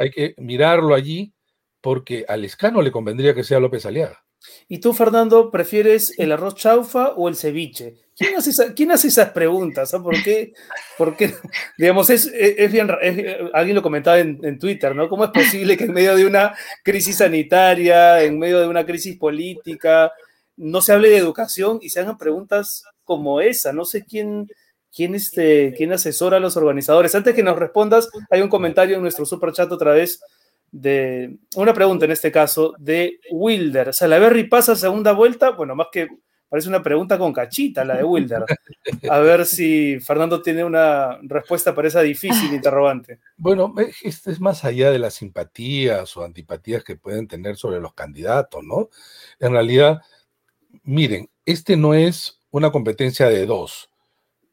[0.00, 1.32] hay que mirarlo allí
[1.80, 4.24] porque al escano le convendría que sea López Aliaga.
[4.68, 8.05] ¿Y tú, Fernando, prefieres el arroz chaufa o el ceviche?
[8.16, 9.92] ¿Quién hace, esas preguntas?
[9.92, 10.54] ¿Por qué?
[11.78, 12.32] digamos, es,
[12.72, 12.88] bien,
[13.52, 15.08] alguien lo comentaba en, Twitter, ¿no?
[15.08, 19.18] ¿Cómo es posible que en medio de una crisis sanitaria, en medio de una crisis
[19.18, 20.12] política,
[20.56, 23.74] no se hable de educación y se hagan preguntas como esa?
[23.74, 24.48] No sé quién,
[24.96, 27.14] ¿Quién, este, ¿Quién asesora a los organizadores?
[27.14, 30.22] Antes que nos respondas, hay un comentario en nuestro super chat otra vez
[30.70, 33.92] de una pregunta en este caso de Wilder.
[33.92, 35.50] ¿Salaverry pasa segunda vuelta?
[35.50, 36.08] Bueno, más que
[36.48, 38.44] parece una pregunta con cachita la de Wilder.
[39.10, 43.20] A ver si Fernando tiene una respuesta para esa difícil interrogante.
[43.36, 47.94] Bueno, este es más allá de las simpatías o antipatías que pueden tener sobre los
[47.94, 48.88] candidatos, ¿no?
[49.40, 50.02] En realidad,
[50.82, 53.90] miren, este no es una competencia de dos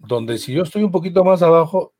[0.04, 1.94] donde si yo estoy un poquito más abajo,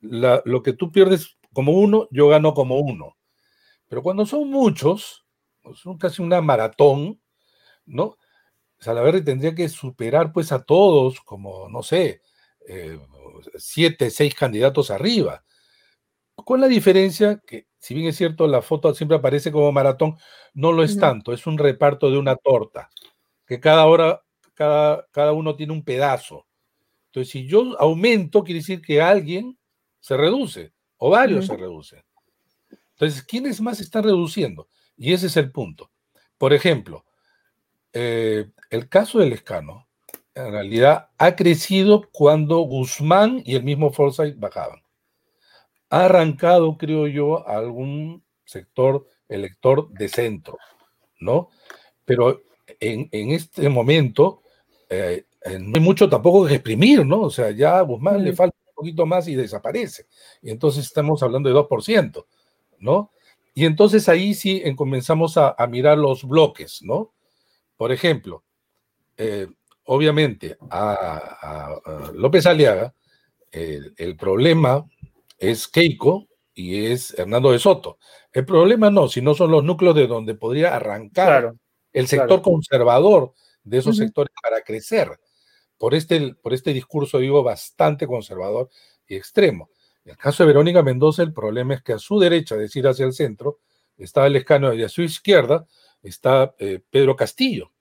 [0.00, 3.16] lo que tú pierdes como uno, yo gano como uno.
[3.88, 5.26] Pero cuando son muchos,
[5.74, 7.20] son casi una maratón,
[7.84, 8.16] ¿no?
[8.82, 12.20] Salaverry tendría que superar pues a todos, como, no sé,
[12.66, 12.98] eh,
[13.54, 15.44] siete, seis candidatos arriba.
[16.34, 20.16] Con la diferencia que, si bien es cierto, la foto siempre aparece como maratón,
[20.54, 22.90] no lo es tanto, es un reparto de una torta,
[23.46, 24.22] que cada hora,
[24.54, 26.46] cada, cada uno tiene un pedazo.
[27.06, 29.58] Entonces, si yo aumento, quiere decir que alguien
[30.00, 32.02] se reduce o varios se reducen.
[32.92, 34.68] Entonces, ¿quiénes más están reduciendo?
[34.96, 35.90] Y ese es el punto.
[36.38, 37.04] Por ejemplo,
[37.92, 39.86] eh, el caso del escano,
[40.34, 44.82] en realidad, ha crecido cuando Guzmán y el mismo Forsyth bajaban.
[45.90, 50.58] Ha arrancado, creo yo, algún sector elector de centro,
[51.20, 51.48] ¿no?
[52.04, 52.42] Pero
[52.80, 54.42] en, este momento,
[54.88, 57.22] eh, eh, no hay mucho tampoco que exprimir, ¿no?
[57.22, 60.06] O sea, ya a Guzmán le falta un poquito más y desaparece.
[60.40, 62.26] Y entonces estamos hablando de 2%,
[62.78, 63.10] ¿no?
[63.54, 67.12] Y entonces ahí sí comenzamos a, mirar los bloques, ¿no?
[67.82, 68.44] Por ejemplo,
[69.16, 69.48] eh,
[69.86, 71.80] obviamente a,
[72.14, 72.94] López Aliaga
[73.50, 74.86] el, problema
[75.36, 77.98] es Keiko y es Hernando de Soto.
[78.32, 81.54] El problema no, sino son los núcleos de donde podría arrancar
[81.92, 83.32] el sector conservador
[83.64, 85.18] de esos sectores para crecer
[85.76, 88.70] por este, por este discurso, digo, bastante conservador
[89.08, 89.70] y extremo.
[90.04, 92.86] En el caso de Verónica Mendoza, el problema es que a su derecha, es decir,
[92.86, 93.58] hacia el centro,
[93.98, 95.66] está el escano y a su izquierda
[96.02, 97.72] está eh, Pedro Castillo,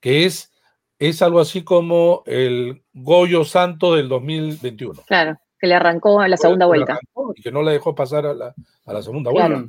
[0.00, 0.52] que es,
[0.98, 5.02] es algo así como el Goyo Santo del 2021.
[5.06, 6.98] Claro que le arrancó a la segunda vuelta.
[7.34, 8.54] Y que no la dejó pasar a la,
[8.84, 9.64] a la segunda vuelta.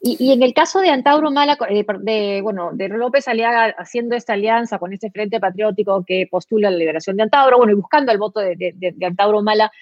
[0.00, 4.14] Y, y, en el caso de Antauro Mala, eh, de, bueno, de López Aliaga haciendo
[4.14, 8.12] esta alianza con este Frente Patriótico que postula la liberación de Antauro, bueno, y buscando
[8.12, 9.72] el voto de, de, Antauro Mala,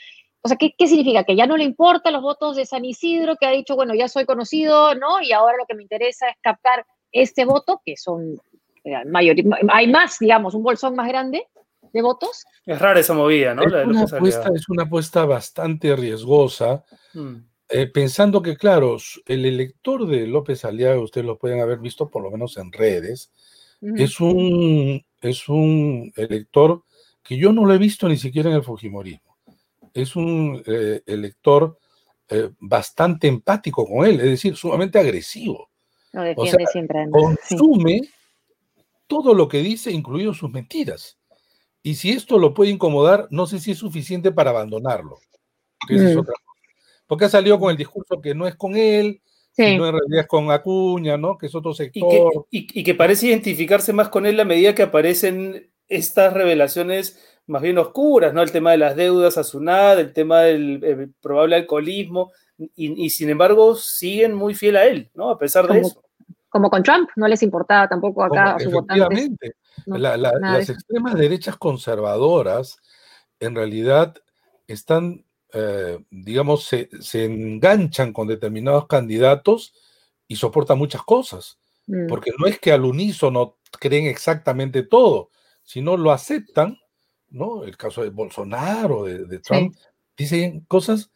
[0.43, 1.25] o sea, ¿qué, ¿qué, significa?
[1.25, 4.09] Que ya no le importan los votos de San Isidro, que ha dicho, bueno, ya
[4.09, 5.21] soy conocido, ¿no?
[5.21, 8.41] Y ahora lo que me interesa es captar este voto, que son
[8.85, 9.37] eh, mayor,
[9.69, 11.47] hay más, digamos, un bolsón más grande,
[11.93, 12.45] de votos.
[12.65, 13.63] Es rara esa movida, ¿no?
[13.63, 16.85] Es, una, apuesta, es una apuesta bastante riesgosa,
[17.15, 17.35] mm.
[17.69, 18.97] eh, pensando que, claro,
[19.27, 23.33] el elector de López Aliaga, ustedes lo pueden haber visto por lo menos en redes,
[23.83, 26.85] es, un, es un elector
[27.23, 29.39] que yo no lo he visto ni siquiera en el Fujimorismo.
[29.95, 31.79] Es un eh, elector
[32.29, 35.70] eh, bastante empático con él, es decir, sumamente agresivo.
[36.13, 37.09] Lo defiende siempre.
[37.11, 38.03] Consume
[39.07, 41.19] todo lo que dice, incluido sus mentiras.
[41.83, 45.19] Y si esto lo puede incomodar, no sé si es suficiente para abandonarlo.
[45.89, 46.21] Mm.
[47.07, 49.21] Porque ha salido con el discurso que no es con él,
[49.53, 51.37] sino en realidad es con Acuña, ¿no?
[51.37, 52.47] Que es otro sector.
[52.51, 57.19] Y que, parece identificarse más con él a medida que aparecen estas revelaciones
[57.51, 58.43] más bien oscuras, ¿no?
[58.43, 62.33] El tema de las deudas a SUNAD, el tema del eh, probable alcoholismo,
[62.77, 65.31] y, sin embargo siguen muy fiel a él, ¿no?
[65.31, 66.03] A pesar de eso.
[66.51, 69.31] Como con Trump, no les importaba tampoco acá a sus votantes
[69.87, 72.79] las extremas derechas conservadoras
[73.39, 74.15] en realidad
[74.67, 76.89] están, eh, digamos, se,
[77.25, 79.75] enganchan con determinados candidatos
[80.29, 81.59] y soportan muchas cosas.
[81.87, 82.07] Mm.
[82.07, 85.31] Porque no es que al unísono creen exactamente todo,
[85.63, 86.79] sino lo aceptan,
[87.31, 87.65] ¿no?
[87.65, 89.75] El caso de Bolsonaro, de, Trump,
[90.17, 91.11] dicen cosas,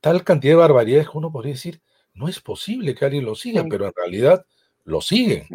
[0.00, 1.80] tal cantidad de barbaridades que uno podría decir,
[2.14, 4.44] no es posible que alguien lo siga, pero en realidad
[4.84, 5.46] lo siguen.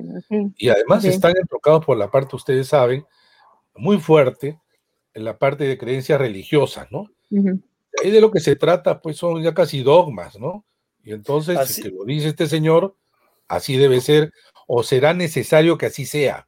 [0.57, 3.05] Y además están entrocados por la parte, ustedes saben,
[3.75, 4.59] muy fuerte,
[5.13, 7.09] en la parte de creencias religiosas, ¿no?
[8.03, 10.65] Ahí de lo que se trata, pues son ya casi dogmas, ¿no?
[11.03, 12.95] Y entonces, si que lo dice este señor,
[13.47, 14.33] así debe ser,
[14.67, 16.47] o será necesario que así sea.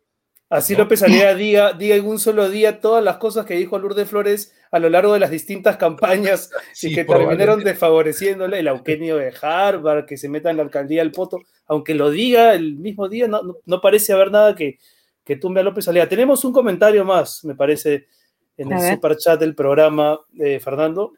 [0.49, 4.09] Así López Aliaga diga, diga en un solo día todas las cosas que dijo Lourdes
[4.09, 9.33] Flores a lo largo de las distintas campañas y que terminaron desfavoreciéndole el Auquenio de
[9.41, 13.27] Harvard, que se meta en la alcaldía del Poto, aunque lo diga el mismo día,
[13.27, 14.79] no, no, parece haber nada que,
[15.25, 16.07] que tumbe a López Aliaga.
[16.07, 18.07] Tenemos un comentario más, me parece,
[18.55, 21.11] en el super chat del programa, de Fernando.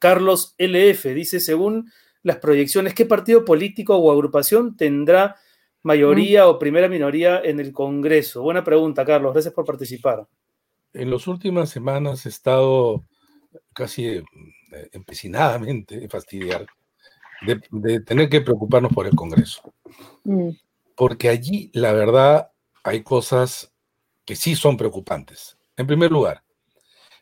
[0.00, 1.90] Carlos LF dice, según
[2.24, 5.36] las proyecciones, ¿qué partido político o agrupación tendrá
[5.82, 8.42] mayoría o primera minoría en el Congreso?
[8.42, 9.32] Buena pregunta, Carlos.
[9.32, 10.26] Gracias por participar.
[10.92, 13.04] En las últimas semanas he estado
[13.74, 14.24] casi eh,
[14.92, 16.66] empecinadamente fastidiar
[17.42, 19.72] de, tener que preocuparnos por el Congreso.
[20.24, 20.50] Mm.
[20.94, 22.50] Porque allí, la verdad,
[22.84, 23.72] hay cosas
[24.24, 25.58] que sí son preocupantes.
[25.76, 26.42] En primer lugar,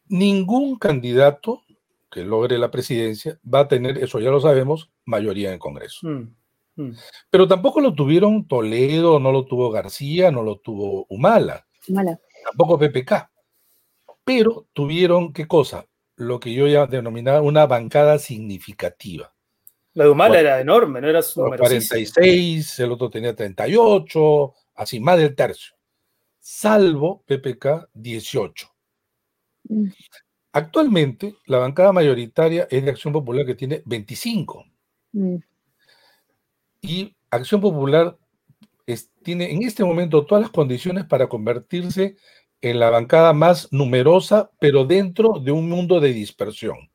[0.08, 1.62] ningún candidato
[2.10, 6.08] que logre la presidencia va a tener, eso ya lo sabemos, mayoría en el Congreso.
[6.08, 6.34] Mm.
[6.78, 6.92] Mm.
[7.28, 11.66] Pero tampoco lo tuvieron Toledo, no lo tuvo García, no lo tuvo Humala.
[12.44, 13.30] Tampoco PPK.
[14.24, 15.86] Pero tuvieron, ¿qué cosa?
[16.16, 19.34] Lo que yo ya denominaba una bancada significativa.
[19.94, 25.18] La de Humala era enorme, no era su 46, el otro tenía 38, así, más
[25.18, 25.74] del tercio.
[26.38, 28.68] Salvo PPK 18.
[29.64, 29.88] Mm.
[30.52, 34.64] Actualmente, la bancada mayoritaria es de Acción Popular que tiene 25.
[35.12, 35.36] Mm.
[36.80, 38.16] Y Acción Popular
[39.22, 42.16] tiene en este momento todas las condiciones para convertirse
[42.60, 46.90] en la bancada más numerosa, pero dentro de un mundo de dispersión.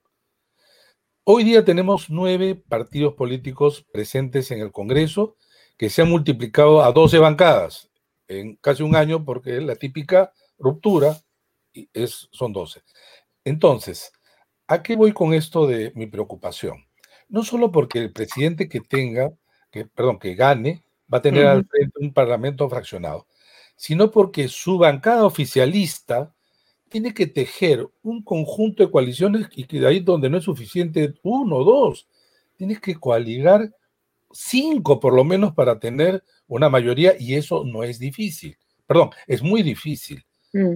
[1.26, 5.38] Hoy día tenemos nueve partidos políticos presentes en el Congreso
[5.78, 7.90] que se han multiplicado a 12 bancadas
[8.28, 11.18] en casi un año porque la típica ruptura
[11.94, 12.82] es, son 12.
[13.46, 14.12] Entonces,
[14.68, 16.86] ¿a qué voy con esto de mi preocupación?
[17.30, 19.32] No solo porque el presidente que tenga,
[19.74, 23.26] que, perdón, que gane, va a tener al frente un parlamento fraccionado,
[23.76, 26.32] sino porque su bancada oficialista
[26.90, 31.16] tiene que tejer un conjunto de coaliciones y que de ahí donde no es suficiente
[31.24, 32.08] uno o dos,
[32.56, 33.74] tienes que coaligar
[34.32, 38.56] cinco por lo menos para tener una mayoría y eso no es difícil.
[38.86, 40.24] Perdón, es muy difícil.
[40.54, 40.76] Mm.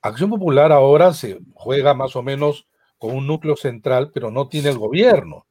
[0.00, 4.70] Acción Popular ahora se juega más o menos con un núcleo central, pero no tiene
[4.70, 5.46] el gobierno.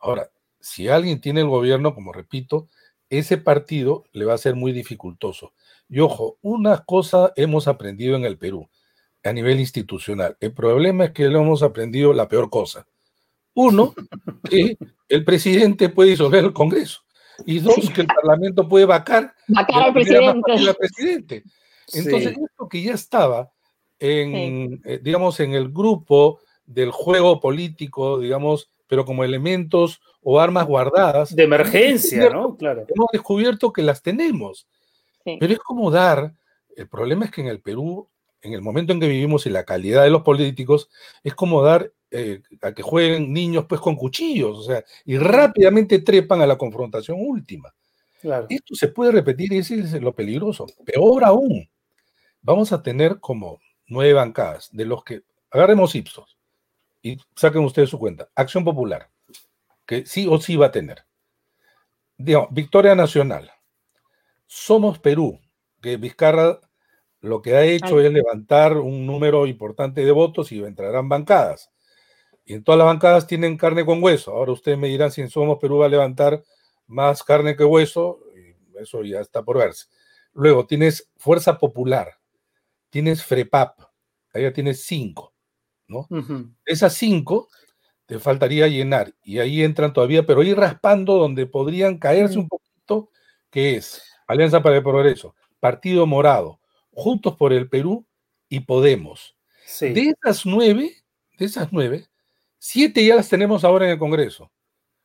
[0.00, 0.28] Ahora,
[0.64, 2.68] si alguien tiene el gobierno, como repito,
[3.10, 5.52] ese partido le va a ser muy dificultoso.
[5.90, 8.70] Y ojo, una cosa hemos aprendido en el Perú
[9.22, 10.38] a nivel institucional.
[10.40, 12.86] El problema es que lo hemos aprendido la peor cosa.
[13.52, 13.94] Uno,
[14.50, 14.78] que
[15.10, 17.02] el presidente puede disolver el Congreso.
[17.44, 20.74] Y dos, que el Parlamento puede vacar, al presidente.
[20.78, 21.44] presidente.
[21.92, 23.52] Entonces, esto que ya estaba
[23.98, 30.66] en, eh, digamos, en el grupo del juego político, digamos, pero como elementos o armas
[30.66, 31.34] guardadas.
[31.34, 32.56] De emergencia, ¿no?
[32.56, 32.84] Claro.
[32.88, 34.66] Hemos descubierto que las tenemos.
[35.24, 36.34] Pero es como dar,
[36.76, 38.08] el problema es que en el Perú
[38.44, 40.90] en el momento en que vivimos y la calidad de los políticos,
[41.24, 45.98] es como dar eh, a que jueguen niños pues con cuchillos, o sea, y rápidamente
[46.00, 47.74] trepan a la confrontación última.
[48.48, 50.66] Esto se puede repetir y ese es lo peligroso.
[50.84, 51.68] Peor aún,
[52.40, 56.33] vamos a tener como nueve bancadas, de los que agarremos Ipsos
[57.04, 58.30] y saquen ustedes su cuenta.
[58.34, 59.10] Acción Popular,
[59.86, 61.04] que sí o sí va a tener.
[62.16, 63.52] Digamos, Victoria Nacional.
[64.46, 65.38] Somos Perú,
[65.82, 66.60] que Vizcarra
[67.20, 71.70] lo que ha hecho es levantar un número importante de votos y entrarán bancadas.
[72.46, 74.32] Y en todas las bancadas tienen carne con hueso.
[74.32, 76.42] Ahora ustedes me dirán si en Somos Perú va a levantar
[76.86, 79.86] más carne que hueso, y eso ya está por verse.
[80.32, 82.18] Luego tienes Fuerza Popular,
[82.88, 83.78] tienes FREPAP,
[84.32, 85.33] ahí ya tienes cinco,
[85.86, 86.08] ¿no?
[86.64, 87.48] Esas cinco
[88.06, 93.10] te faltaría llenar, y ahí entran todavía, pero ir raspando donde podrían caerse un poquito,
[93.50, 96.60] que es Alianza para el Progreso, Partido Morado,
[96.92, 98.06] Juntos por el Perú
[98.48, 99.36] y Podemos.
[99.80, 101.02] De esas nueve,
[101.38, 102.06] de esas nueve,
[102.58, 104.52] siete ya las tenemos ahora en el Congreso.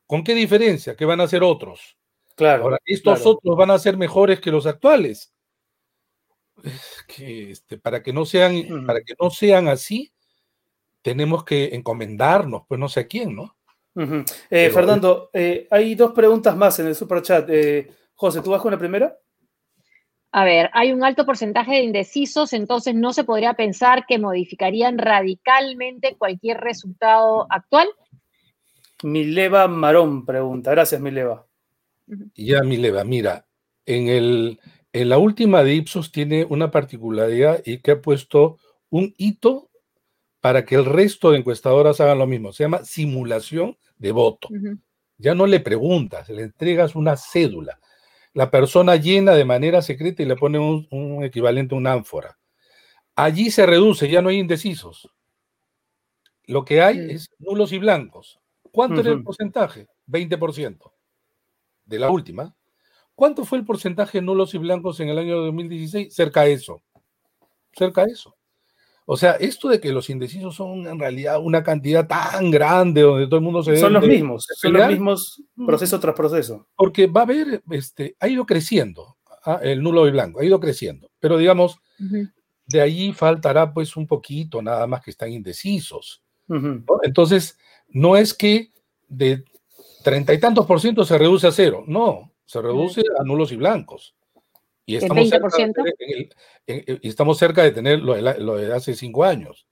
[0.05, 0.95] ¿Con qué diferencia?
[0.95, 1.97] Que van a ser otros.
[2.35, 2.63] Claro.
[2.63, 5.33] Ahora, estos otros van a ser mejores que los actuales.
[7.07, 10.11] Que, este, para, que no sean, para que no sean así,
[11.01, 13.55] tenemos que encomendarnos, pues no sé a quién, ¿no?
[14.49, 17.49] Eh, Fernando, eh, hay dos preguntas más en el superchat.
[17.49, 19.17] Eh, José, ¿tú vas con la primera?
[20.31, 24.97] A ver, hay un alto porcentaje de indecisos, entonces no se podría pensar que modificarían
[24.99, 27.89] radicalmente cualquier resultado actual.
[29.01, 30.71] Mileva Marón pregunta.
[30.71, 31.47] Gracias, Mileva.
[32.35, 33.47] Ya, Mileva, mira,
[33.85, 34.59] en, el,
[34.93, 38.57] en la última de Ipsos tiene una particularidad y que ha puesto
[38.89, 39.68] un hito
[40.41, 42.53] para que el resto de encuestadoras hagan lo mismo.
[42.53, 44.49] Se llama simulación de voto.
[45.17, 47.79] Ya no le preguntas, le entregas una cédula
[48.33, 52.37] la persona llena de manera secreta y le pone un, equivalente a una ánfora.
[53.15, 55.09] Allí se reduce, ya no hay indecisos.
[56.45, 58.39] Lo que hay es nulos y blancos.
[58.71, 59.87] ¿Cuánto era el porcentaje?
[60.07, 60.91] 20%
[61.85, 62.55] de la última.
[63.13, 66.13] ¿Cuánto fue el porcentaje de nulos y blancos en el año 2016?
[66.13, 66.81] Cerca de eso.
[67.73, 68.37] Cerca de eso.
[69.11, 73.25] O sea, esto de que los indecisos son en realidad una cantidad tan grande donde
[73.25, 73.75] todo el mundo se...
[73.75, 76.67] Son los mismos, son los mismos proceso tras proceso.
[76.75, 79.61] Porque va a haber, este, ha ido creciendo, ¿ah?
[79.63, 81.09] el nulo y blanco, ha ido creciendo.
[81.19, 81.79] Pero digamos,
[82.67, 86.21] de ahí faltará pues un poquito nada más que están indecisos.
[87.01, 87.57] Entonces,
[87.87, 88.69] no es que
[89.07, 89.43] de
[90.03, 93.55] treinta y tantos por ciento se reduce a cero, no, se reduce a nulos y
[93.55, 94.13] blancos.
[94.89, 96.29] Y estamos, cerca de,
[96.99, 99.67] y estamos cerca de tener lo de, hace cinco años.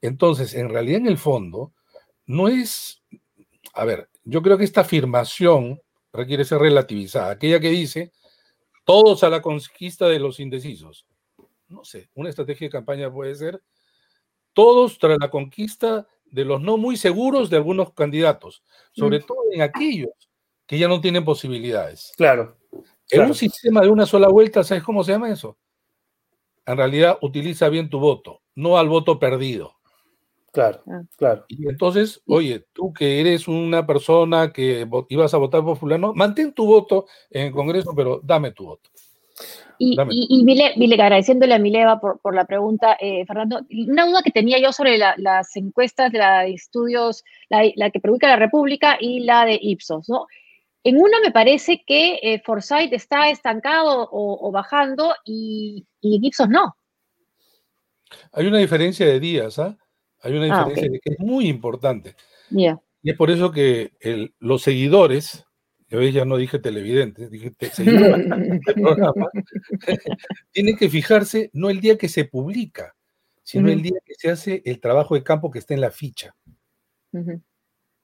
[0.00, 1.74] Entonces, en realidad, en el fondo,
[2.24, 3.02] no es,
[3.74, 5.82] a ver, yo creo que esta afirmación
[6.14, 7.32] requiere ser relativizada.
[7.32, 8.10] Aquella que dice,
[8.84, 11.06] todos a la conquista de los indecisos.
[11.68, 13.62] No sé, una estrategia de campaña puede ser,
[14.54, 19.26] todos tras la conquista de los no muy seguros de algunos candidatos, sobre mm.
[19.26, 20.30] todo en aquellos
[20.66, 22.14] que ya no tienen posibilidades.
[22.16, 22.57] Claro.
[23.10, 25.56] En un sistema de una sola vuelta, ¿sabes cómo se llama eso?
[26.66, 29.78] En realidad utiliza bien tu voto, no al voto perdido.
[30.52, 31.02] Claro, ah.
[31.16, 31.44] claro.
[31.48, 36.52] Y entonces, oye, tú que eres una persona que ibas a votar por fulano, mantén
[36.52, 38.90] tu voto en el Congreso, pero dame tu voto.
[39.78, 44.58] Y, y, agradeciéndole a Mileva por, por la pregunta, eh, Fernando, una duda que tenía
[44.58, 49.44] yo sobre las encuestas de la estudios, la, la, que publica la República y la
[49.44, 50.26] de Ipsos, ¿no?
[50.84, 56.76] En una me parece que eh, Forsyth está estancado o, bajando y, y, Gibson no.
[58.32, 59.76] Hay una diferencia de días, ¿ah?
[60.22, 62.16] Hay una ah, diferencia que es muy importante.
[63.02, 63.92] Y es por eso que
[64.38, 65.46] los seguidores,
[65.88, 68.26] yo ya no dije televidentes, dije seguidores
[68.74, 69.28] programa,
[70.52, 72.94] tienen que fijarse no el día que se publica,
[73.42, 76.34] sino el día que se hace el trabajo de campo que está en la ficha.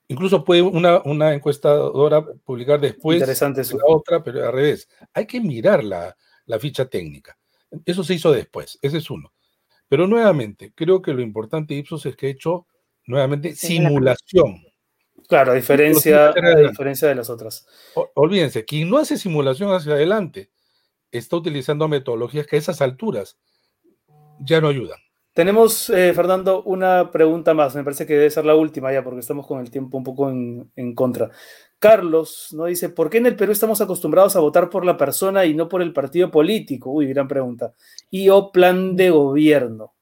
[0.07, 4.87] Incluso puede una, una, encuestadora publicar después Interesante la otra, pero al revés.
[5.13, 6.15] Hay que mirar la,
[6.59, 7.37] ficha técnica.
[7.85, 9.33] Eso se hizo después, ese es uno.
[9.87, 12.67] Pero nuevamente, creo que lo importante de Ipsos es que ha hecho
[13.05, 14.63] nuevamente simulación.
[15.27, 17.65] Claro, a diferencia, a diferencia de las otras.
[18.13, 20.51] olvídense, quien no hace simulación hacia adelante
[21.11, 23.37] está utilizando metodologías que a esas alturas
[24.39, 24.99] ya no ayudan.
[25.35, 27.75] Tenemos, eh, Fernando, una pregunta más.
[27.75, 30.29] Me parece que debe ser la última ya, porque estamos con el tiempo un poco
[30.29, 31.29] en, contra.
[31.77, 32.65] Carlos ¿no?
[32.67, 35.67] dice, ¿por qué en el Perú estamos acostumbrados a votar por la persona y no
[35.67, 36.89] por el partido político?
[36.89, 37.73] Uy, gran pregunta.
[38.09, 39.93] ¿Y o plan de gobierno?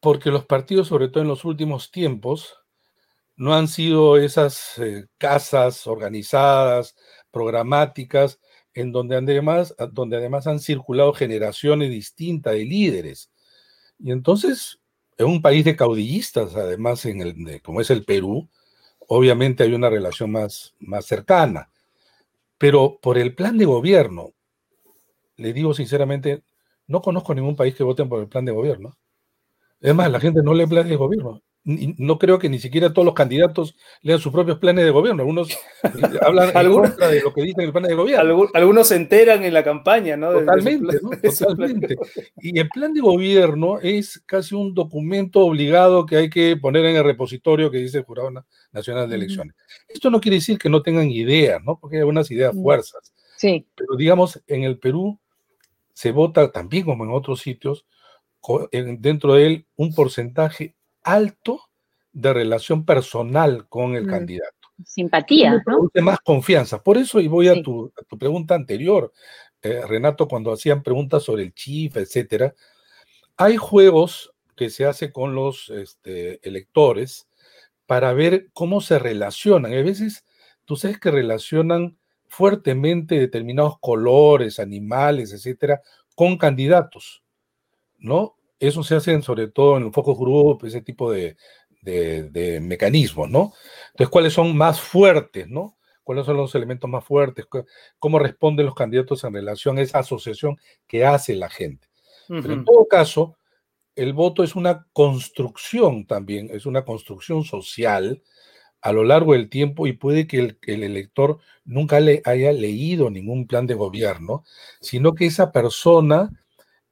[0.00, 2.56] Porque los partidos, sobre todo en los últimos tiempos,
[3.36, 6.96] no han sido esas eh, casas organizadas,
[7.30, 8.40] programáticas,
[8.72, 13.30] en donde además, donde además han circulado generaciones distintas de líderes
[14.02, 14.80] y entonces,
[15.18, 18.48] en un país de caudillistas, además, en el, como es el Perú,
[19.08, 21.70] obviamente hay una relación más, más cercana.
[22.58, 24.32] Pero por el plan de gobierno,
[25.36, 26.44] le digo sinceramente,
[26.86, 28.96] no conozco ningún país que voten por el plan de gobierno.
[29.80, 33.04] Es más, la gente no lee plan de gobierno no creo que ni siquiera todos
[33.04, 35.22] los candidatos lean sus propios planes de gobierno.
[35.22, 35.58] Algunos
[36.22, 38.48] hablan algunos, de lo que dicen el plan de gobierno.
[38.54, 40.32] Algunos se enteran en la campaña, ¿no?
[40.32, 40.98] Totalmente,
[41.38, 41.96] Totalmente.
[42.40, 46.96] Y el plan de gobierno es casi un documento obligado que hay que poner en
[46.96, 48.30] el repositorio que dice el Jurado
[48.72, 49.54] Nacional de Elecciones.
[49.86, 51.78] Esto no quiere decir que no tengan ideas, ¿no?
[51.78, 53.12] Porque hay algunas ideas fuerzas.
[53.36, 53.66] Sí.
[53.74, 55.18] Pero digamos, en el Perú
[55.92, 57.84] se vota también como en otros sitios,
[58.72, 61.60] dentro de él un porcentaje alto
[62.12, 64.68] de relación personal con el mm, candidato.
[64.84, 65.90] Simpatía, ¿no?
[66.02, 66.82] Más confianza.
[66.82, 69.12] Por eso, y voy a, tu, pregunta anterior,
[69.62, 72.54] eh, Renato, cuando hacían preguntas sobre el chief, etcétera,
[73.36, 77.28] hay juegos que se hace con los este, electores
[77.86, 79.72] para ver cómo se relacionan.
[79.72, 80.24] A veces,
[80.64, 81.98] tú sabes que relacionan
[82.28, 85.80] fuertemente determinados colores, animales, etcétera,
[86.14, 87.24] con candidatos,
[87.98, 88.36] ¿no?
[88.60, 91.36] Eso se hace sobre todo en el focus group, ese tipo de,
[92.60, 93.54] mecanismos, ¿no?
[93.92, 95.78] Entonces, ¿cuáles son más fuertes, no?
[96.04, 97.46] ¿Cuáles son los elementos más fuertes?
[97.98, 101.88] ¿Cómo responden los candidatos en relación a esa asociación que hace la gente?
[102.28, 103.36] Pero en todo caso,
[103.96, 108.22] el voto es una construcción también, es una construcción social
[108.82, 113.10] a lo largo del tiempo y puede que el, el, elector nunca le haya leído
[113.10, 114.44] ningún plan de gobierno,
[114.80, 116.30] sino que esa persona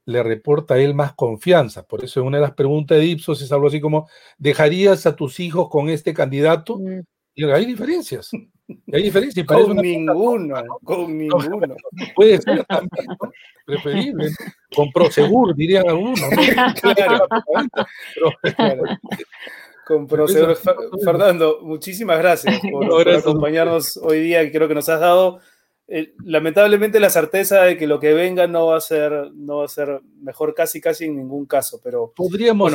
[0.09, 1.83] le reporta a él más confianza.
[1.83, 5.39] Por eso una de las preguntas de Ipsos es algo así como, ¿dejarías a tus
[5.39, 6.79] hijos con este candidato?
[6.79, 7.01] Mm.
[7.35, 8.31] Y hay diferencias.
[8.91, 9.45] Hay diferencias.
[9.45, 11.75] Con ninguno, con ninguno.
[12.15, 13.07] Puede ser también,
[13.65, 14.29] preferible.
[14.75, 16.19] Con Prosegur, dirían algunos.
[16.81, 17.27] Claro.
[19.87, 20.57] Con Prosegur.
[21.03, 24.51] Fernando, muchísimas gracias por, acompañarnos hoy día.
[24.51, 25.39] Creo que nos has dado
[25.91, 29.65] eh, lamentablemente la certeza de que lo que venga no va a ser, no va
[29.65, 32.71] a ser mejor casi casi en ningún caso, pero podríamos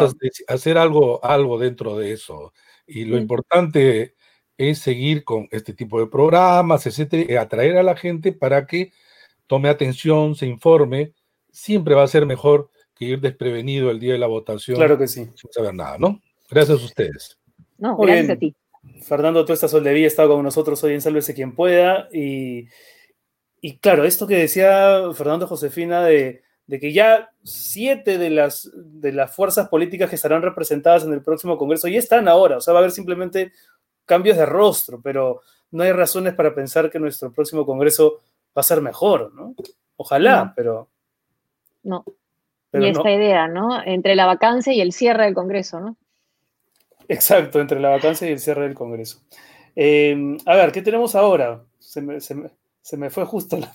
[0.48, 2.52] hacer algo, algo dentro de eso.
[2.88, 4.14] Y lo importante
[4.58, 8.90] es seguir con este tipo de programas, etcétera, y atraer a la gente para que
[9.46, 11.12] tome atención, se informe.
[11.52, 14.76] Siempre va a ser mejor que ir desprevenido el día de la votación.
[14.76, 15.24] Claro que sí.
[15.36, 16.20] Sin saber nada, ¿no?
[16.50, 17.38] Gracias a ustedes.
[17.78, 18.56] No, gracias a ti.
[19.02, 22.08] Fernando Tuesta Soldevilla está con nosotros hoy en Sálvese quien pueda.
[22.12, 22.66] Y,
[23.66, 29.10] y claro, esto que decía Fernando Josefina de, de, que ya siete de las, de
[29.10, 32.58] las fuerzas políticas que estarán representadas en el próximo Congreso ya están ahora.
[32.58, 33.52] O sea, va a haber simplemente
[34.04, 35.40] cambios de rostro, pero
[35.70, 39.54] no hay razones para pensar que nuestro próximo Congreso va a ser mejor, ¿no?
[39.96, 40.90] Ojalá, pero...
[41.84, 42.04] No.
[42.70, 43.82] y esta idea, ¿no?
[43.82, 45.96] Entre la vacancia y el cierre del Congreso, ¿no?
[47.08, 49.22] Exacto, entre la vacancia y el cierre del Congreso.
[49.74, 51.62] Em, a ver, ¿qué tenemos ahora?
[51.78, 52.20] Se me,
[53.10, 53.72] fue justo la,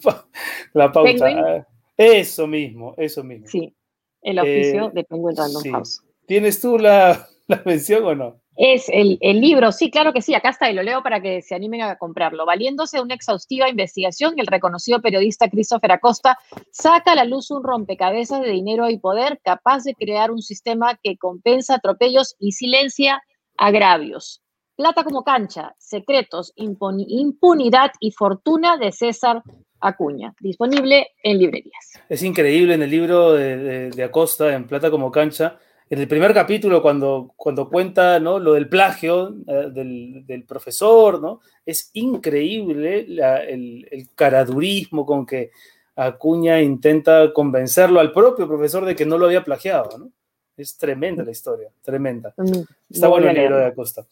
[0.74, 1.68] la pauta.
[1.98, 3.48] Eso mismo, eso mismo.
[3.48, 3.76] Sí,
[4.22, 6.02] el oficio eh, de Penguin Random House.
[6.26, 8.42] ¿Tienes tú la, la mención o no?
[8.62, 11.56] Es el, libro, sí, claro que sí, acá está y lo leo para que se
[11.56, 12.46] animen a comprarlo.
[12.46, 16.38] Valiéndose de una exhaustiva investigación, el reconocido periodista Christopher Acosta
[16.70, 21.00] saca a la luz un rompecabezas de dinero y poder capaz de crear un sistema
[21.02, 23.24] que compensa atropellos y silencia
[23.58, 24.42] agravios.
[24.80, 29.44] Plata como cancha, secretos, impunidad y fortuna de César
[29.82, 32.00] Acuña, disponible en librerías.
[32.08, 35.60] Es increíble en el libro de, de Acosta, en Plata como cancha
[35.90, 38.40] en el primer capítulo, cuando, cuando cuenta ¿no?
[38.40, 41.42] lo del plagio eh, del, profesor, ¿no?
[41.66, 43.06] es increíble
[43.50, 45.52] el, caradurismo con que
[45.96, 49.98] Acuña intenta convencerlo al propio profesor de que no lo había plagiado.
[49.98, 50.12] ¿no?
[50.56, 52.34] Es tremenda la historia, tremenda.
[52.38, 54.06] Mm, Está bueno el libro de Acosta.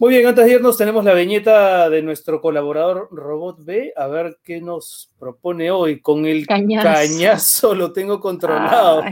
[0.00, 4.38] Muy bien, antes de irnos tenemos la viñeta de nuestro colaborador Robot B, a ver
[4.42, 6.00] qué nos propone hoy.
[6.00, 9.04] Con el cañazo, lo tengo controlado.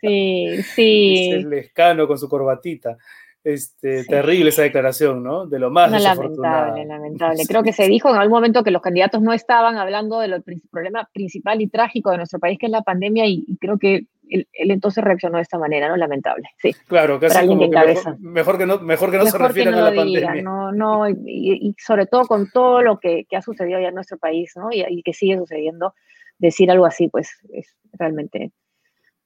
[0.00, 1.30] sí, sí.
[1.30, 2.96] es el escano con su corbatita.
[3.44, 5.46] Este, Terrible esa declaración, ¿no?
[5.46, 7.42] De lo más no, Lamentable, lamentable.
[7.48, 11.10] Creo que se dijo en algún momento que los candidatos no estaban hablando del problema
[11.12, 15.04] principal y trágico de nuestro país, que es la pandemia, y creo que él, entonces
[15.04, 15.96] reaccionó de esta manera, ¿no?
[15.96, 16.74] Lamentable, sí.
[16.86, 20.42] Claro, casi como que mejor, que no, mejor que no se refieran a la pandemia.
[20.42, 24.52] No, no, y, sobre todo con todo lo que, ha sucedido ya en nuestro país,
[24.56, 24.68] ¿no?
[24.70, 25.94] Y, que sigue sucediendo,
[26.38, 28.52] decir algo así, pues es realmente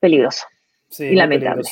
[0.01, 0.47] peligroso
[0.99, 1.69] y lamentable.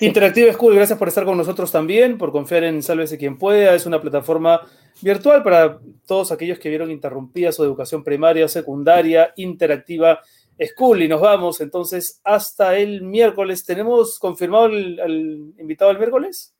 [0.00, 3.74] Interactiva School, gracias por estar con nosotros también, por confiar en Sálvese quien pueda.
[3.74, 4.60] Es una plataforma
[5.00, 10.20] virtual para todos aquellos que vieron interrumpida su educación primaria secundaria, interactiva
[10.58, 13.64] School y nos vamos entonces hasta el miércoles.
[13.64, 16.54] ¿Tenemos confirmado el, invitado el miércoles?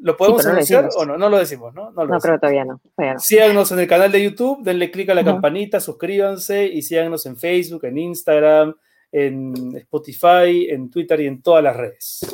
[0.00, 1.16] ¿Lo podemos anunciar o no?
[1.16, 1.90] No lo decimos, ¿no?
[1.92, 2.80] No, creo todavía no.
[3.18, 7.36] Síganos en el canal de YouTube, denle clic a la campanita, suscríbanse y síganos en
[7.36, 8.74] Facebook, en Instagram,
[9.12, 12.26] en Spotify, en Twitter y en todas las redes.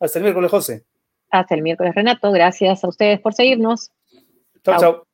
[0.00, 0.84] Hasta el miércoles, José.
[1.30, 2.30] Hasta el miércoles, Renato.
[2.32, 3.92] Gracias a ustedes por seguirnos.
[4.62, 5.05] Chao, chao.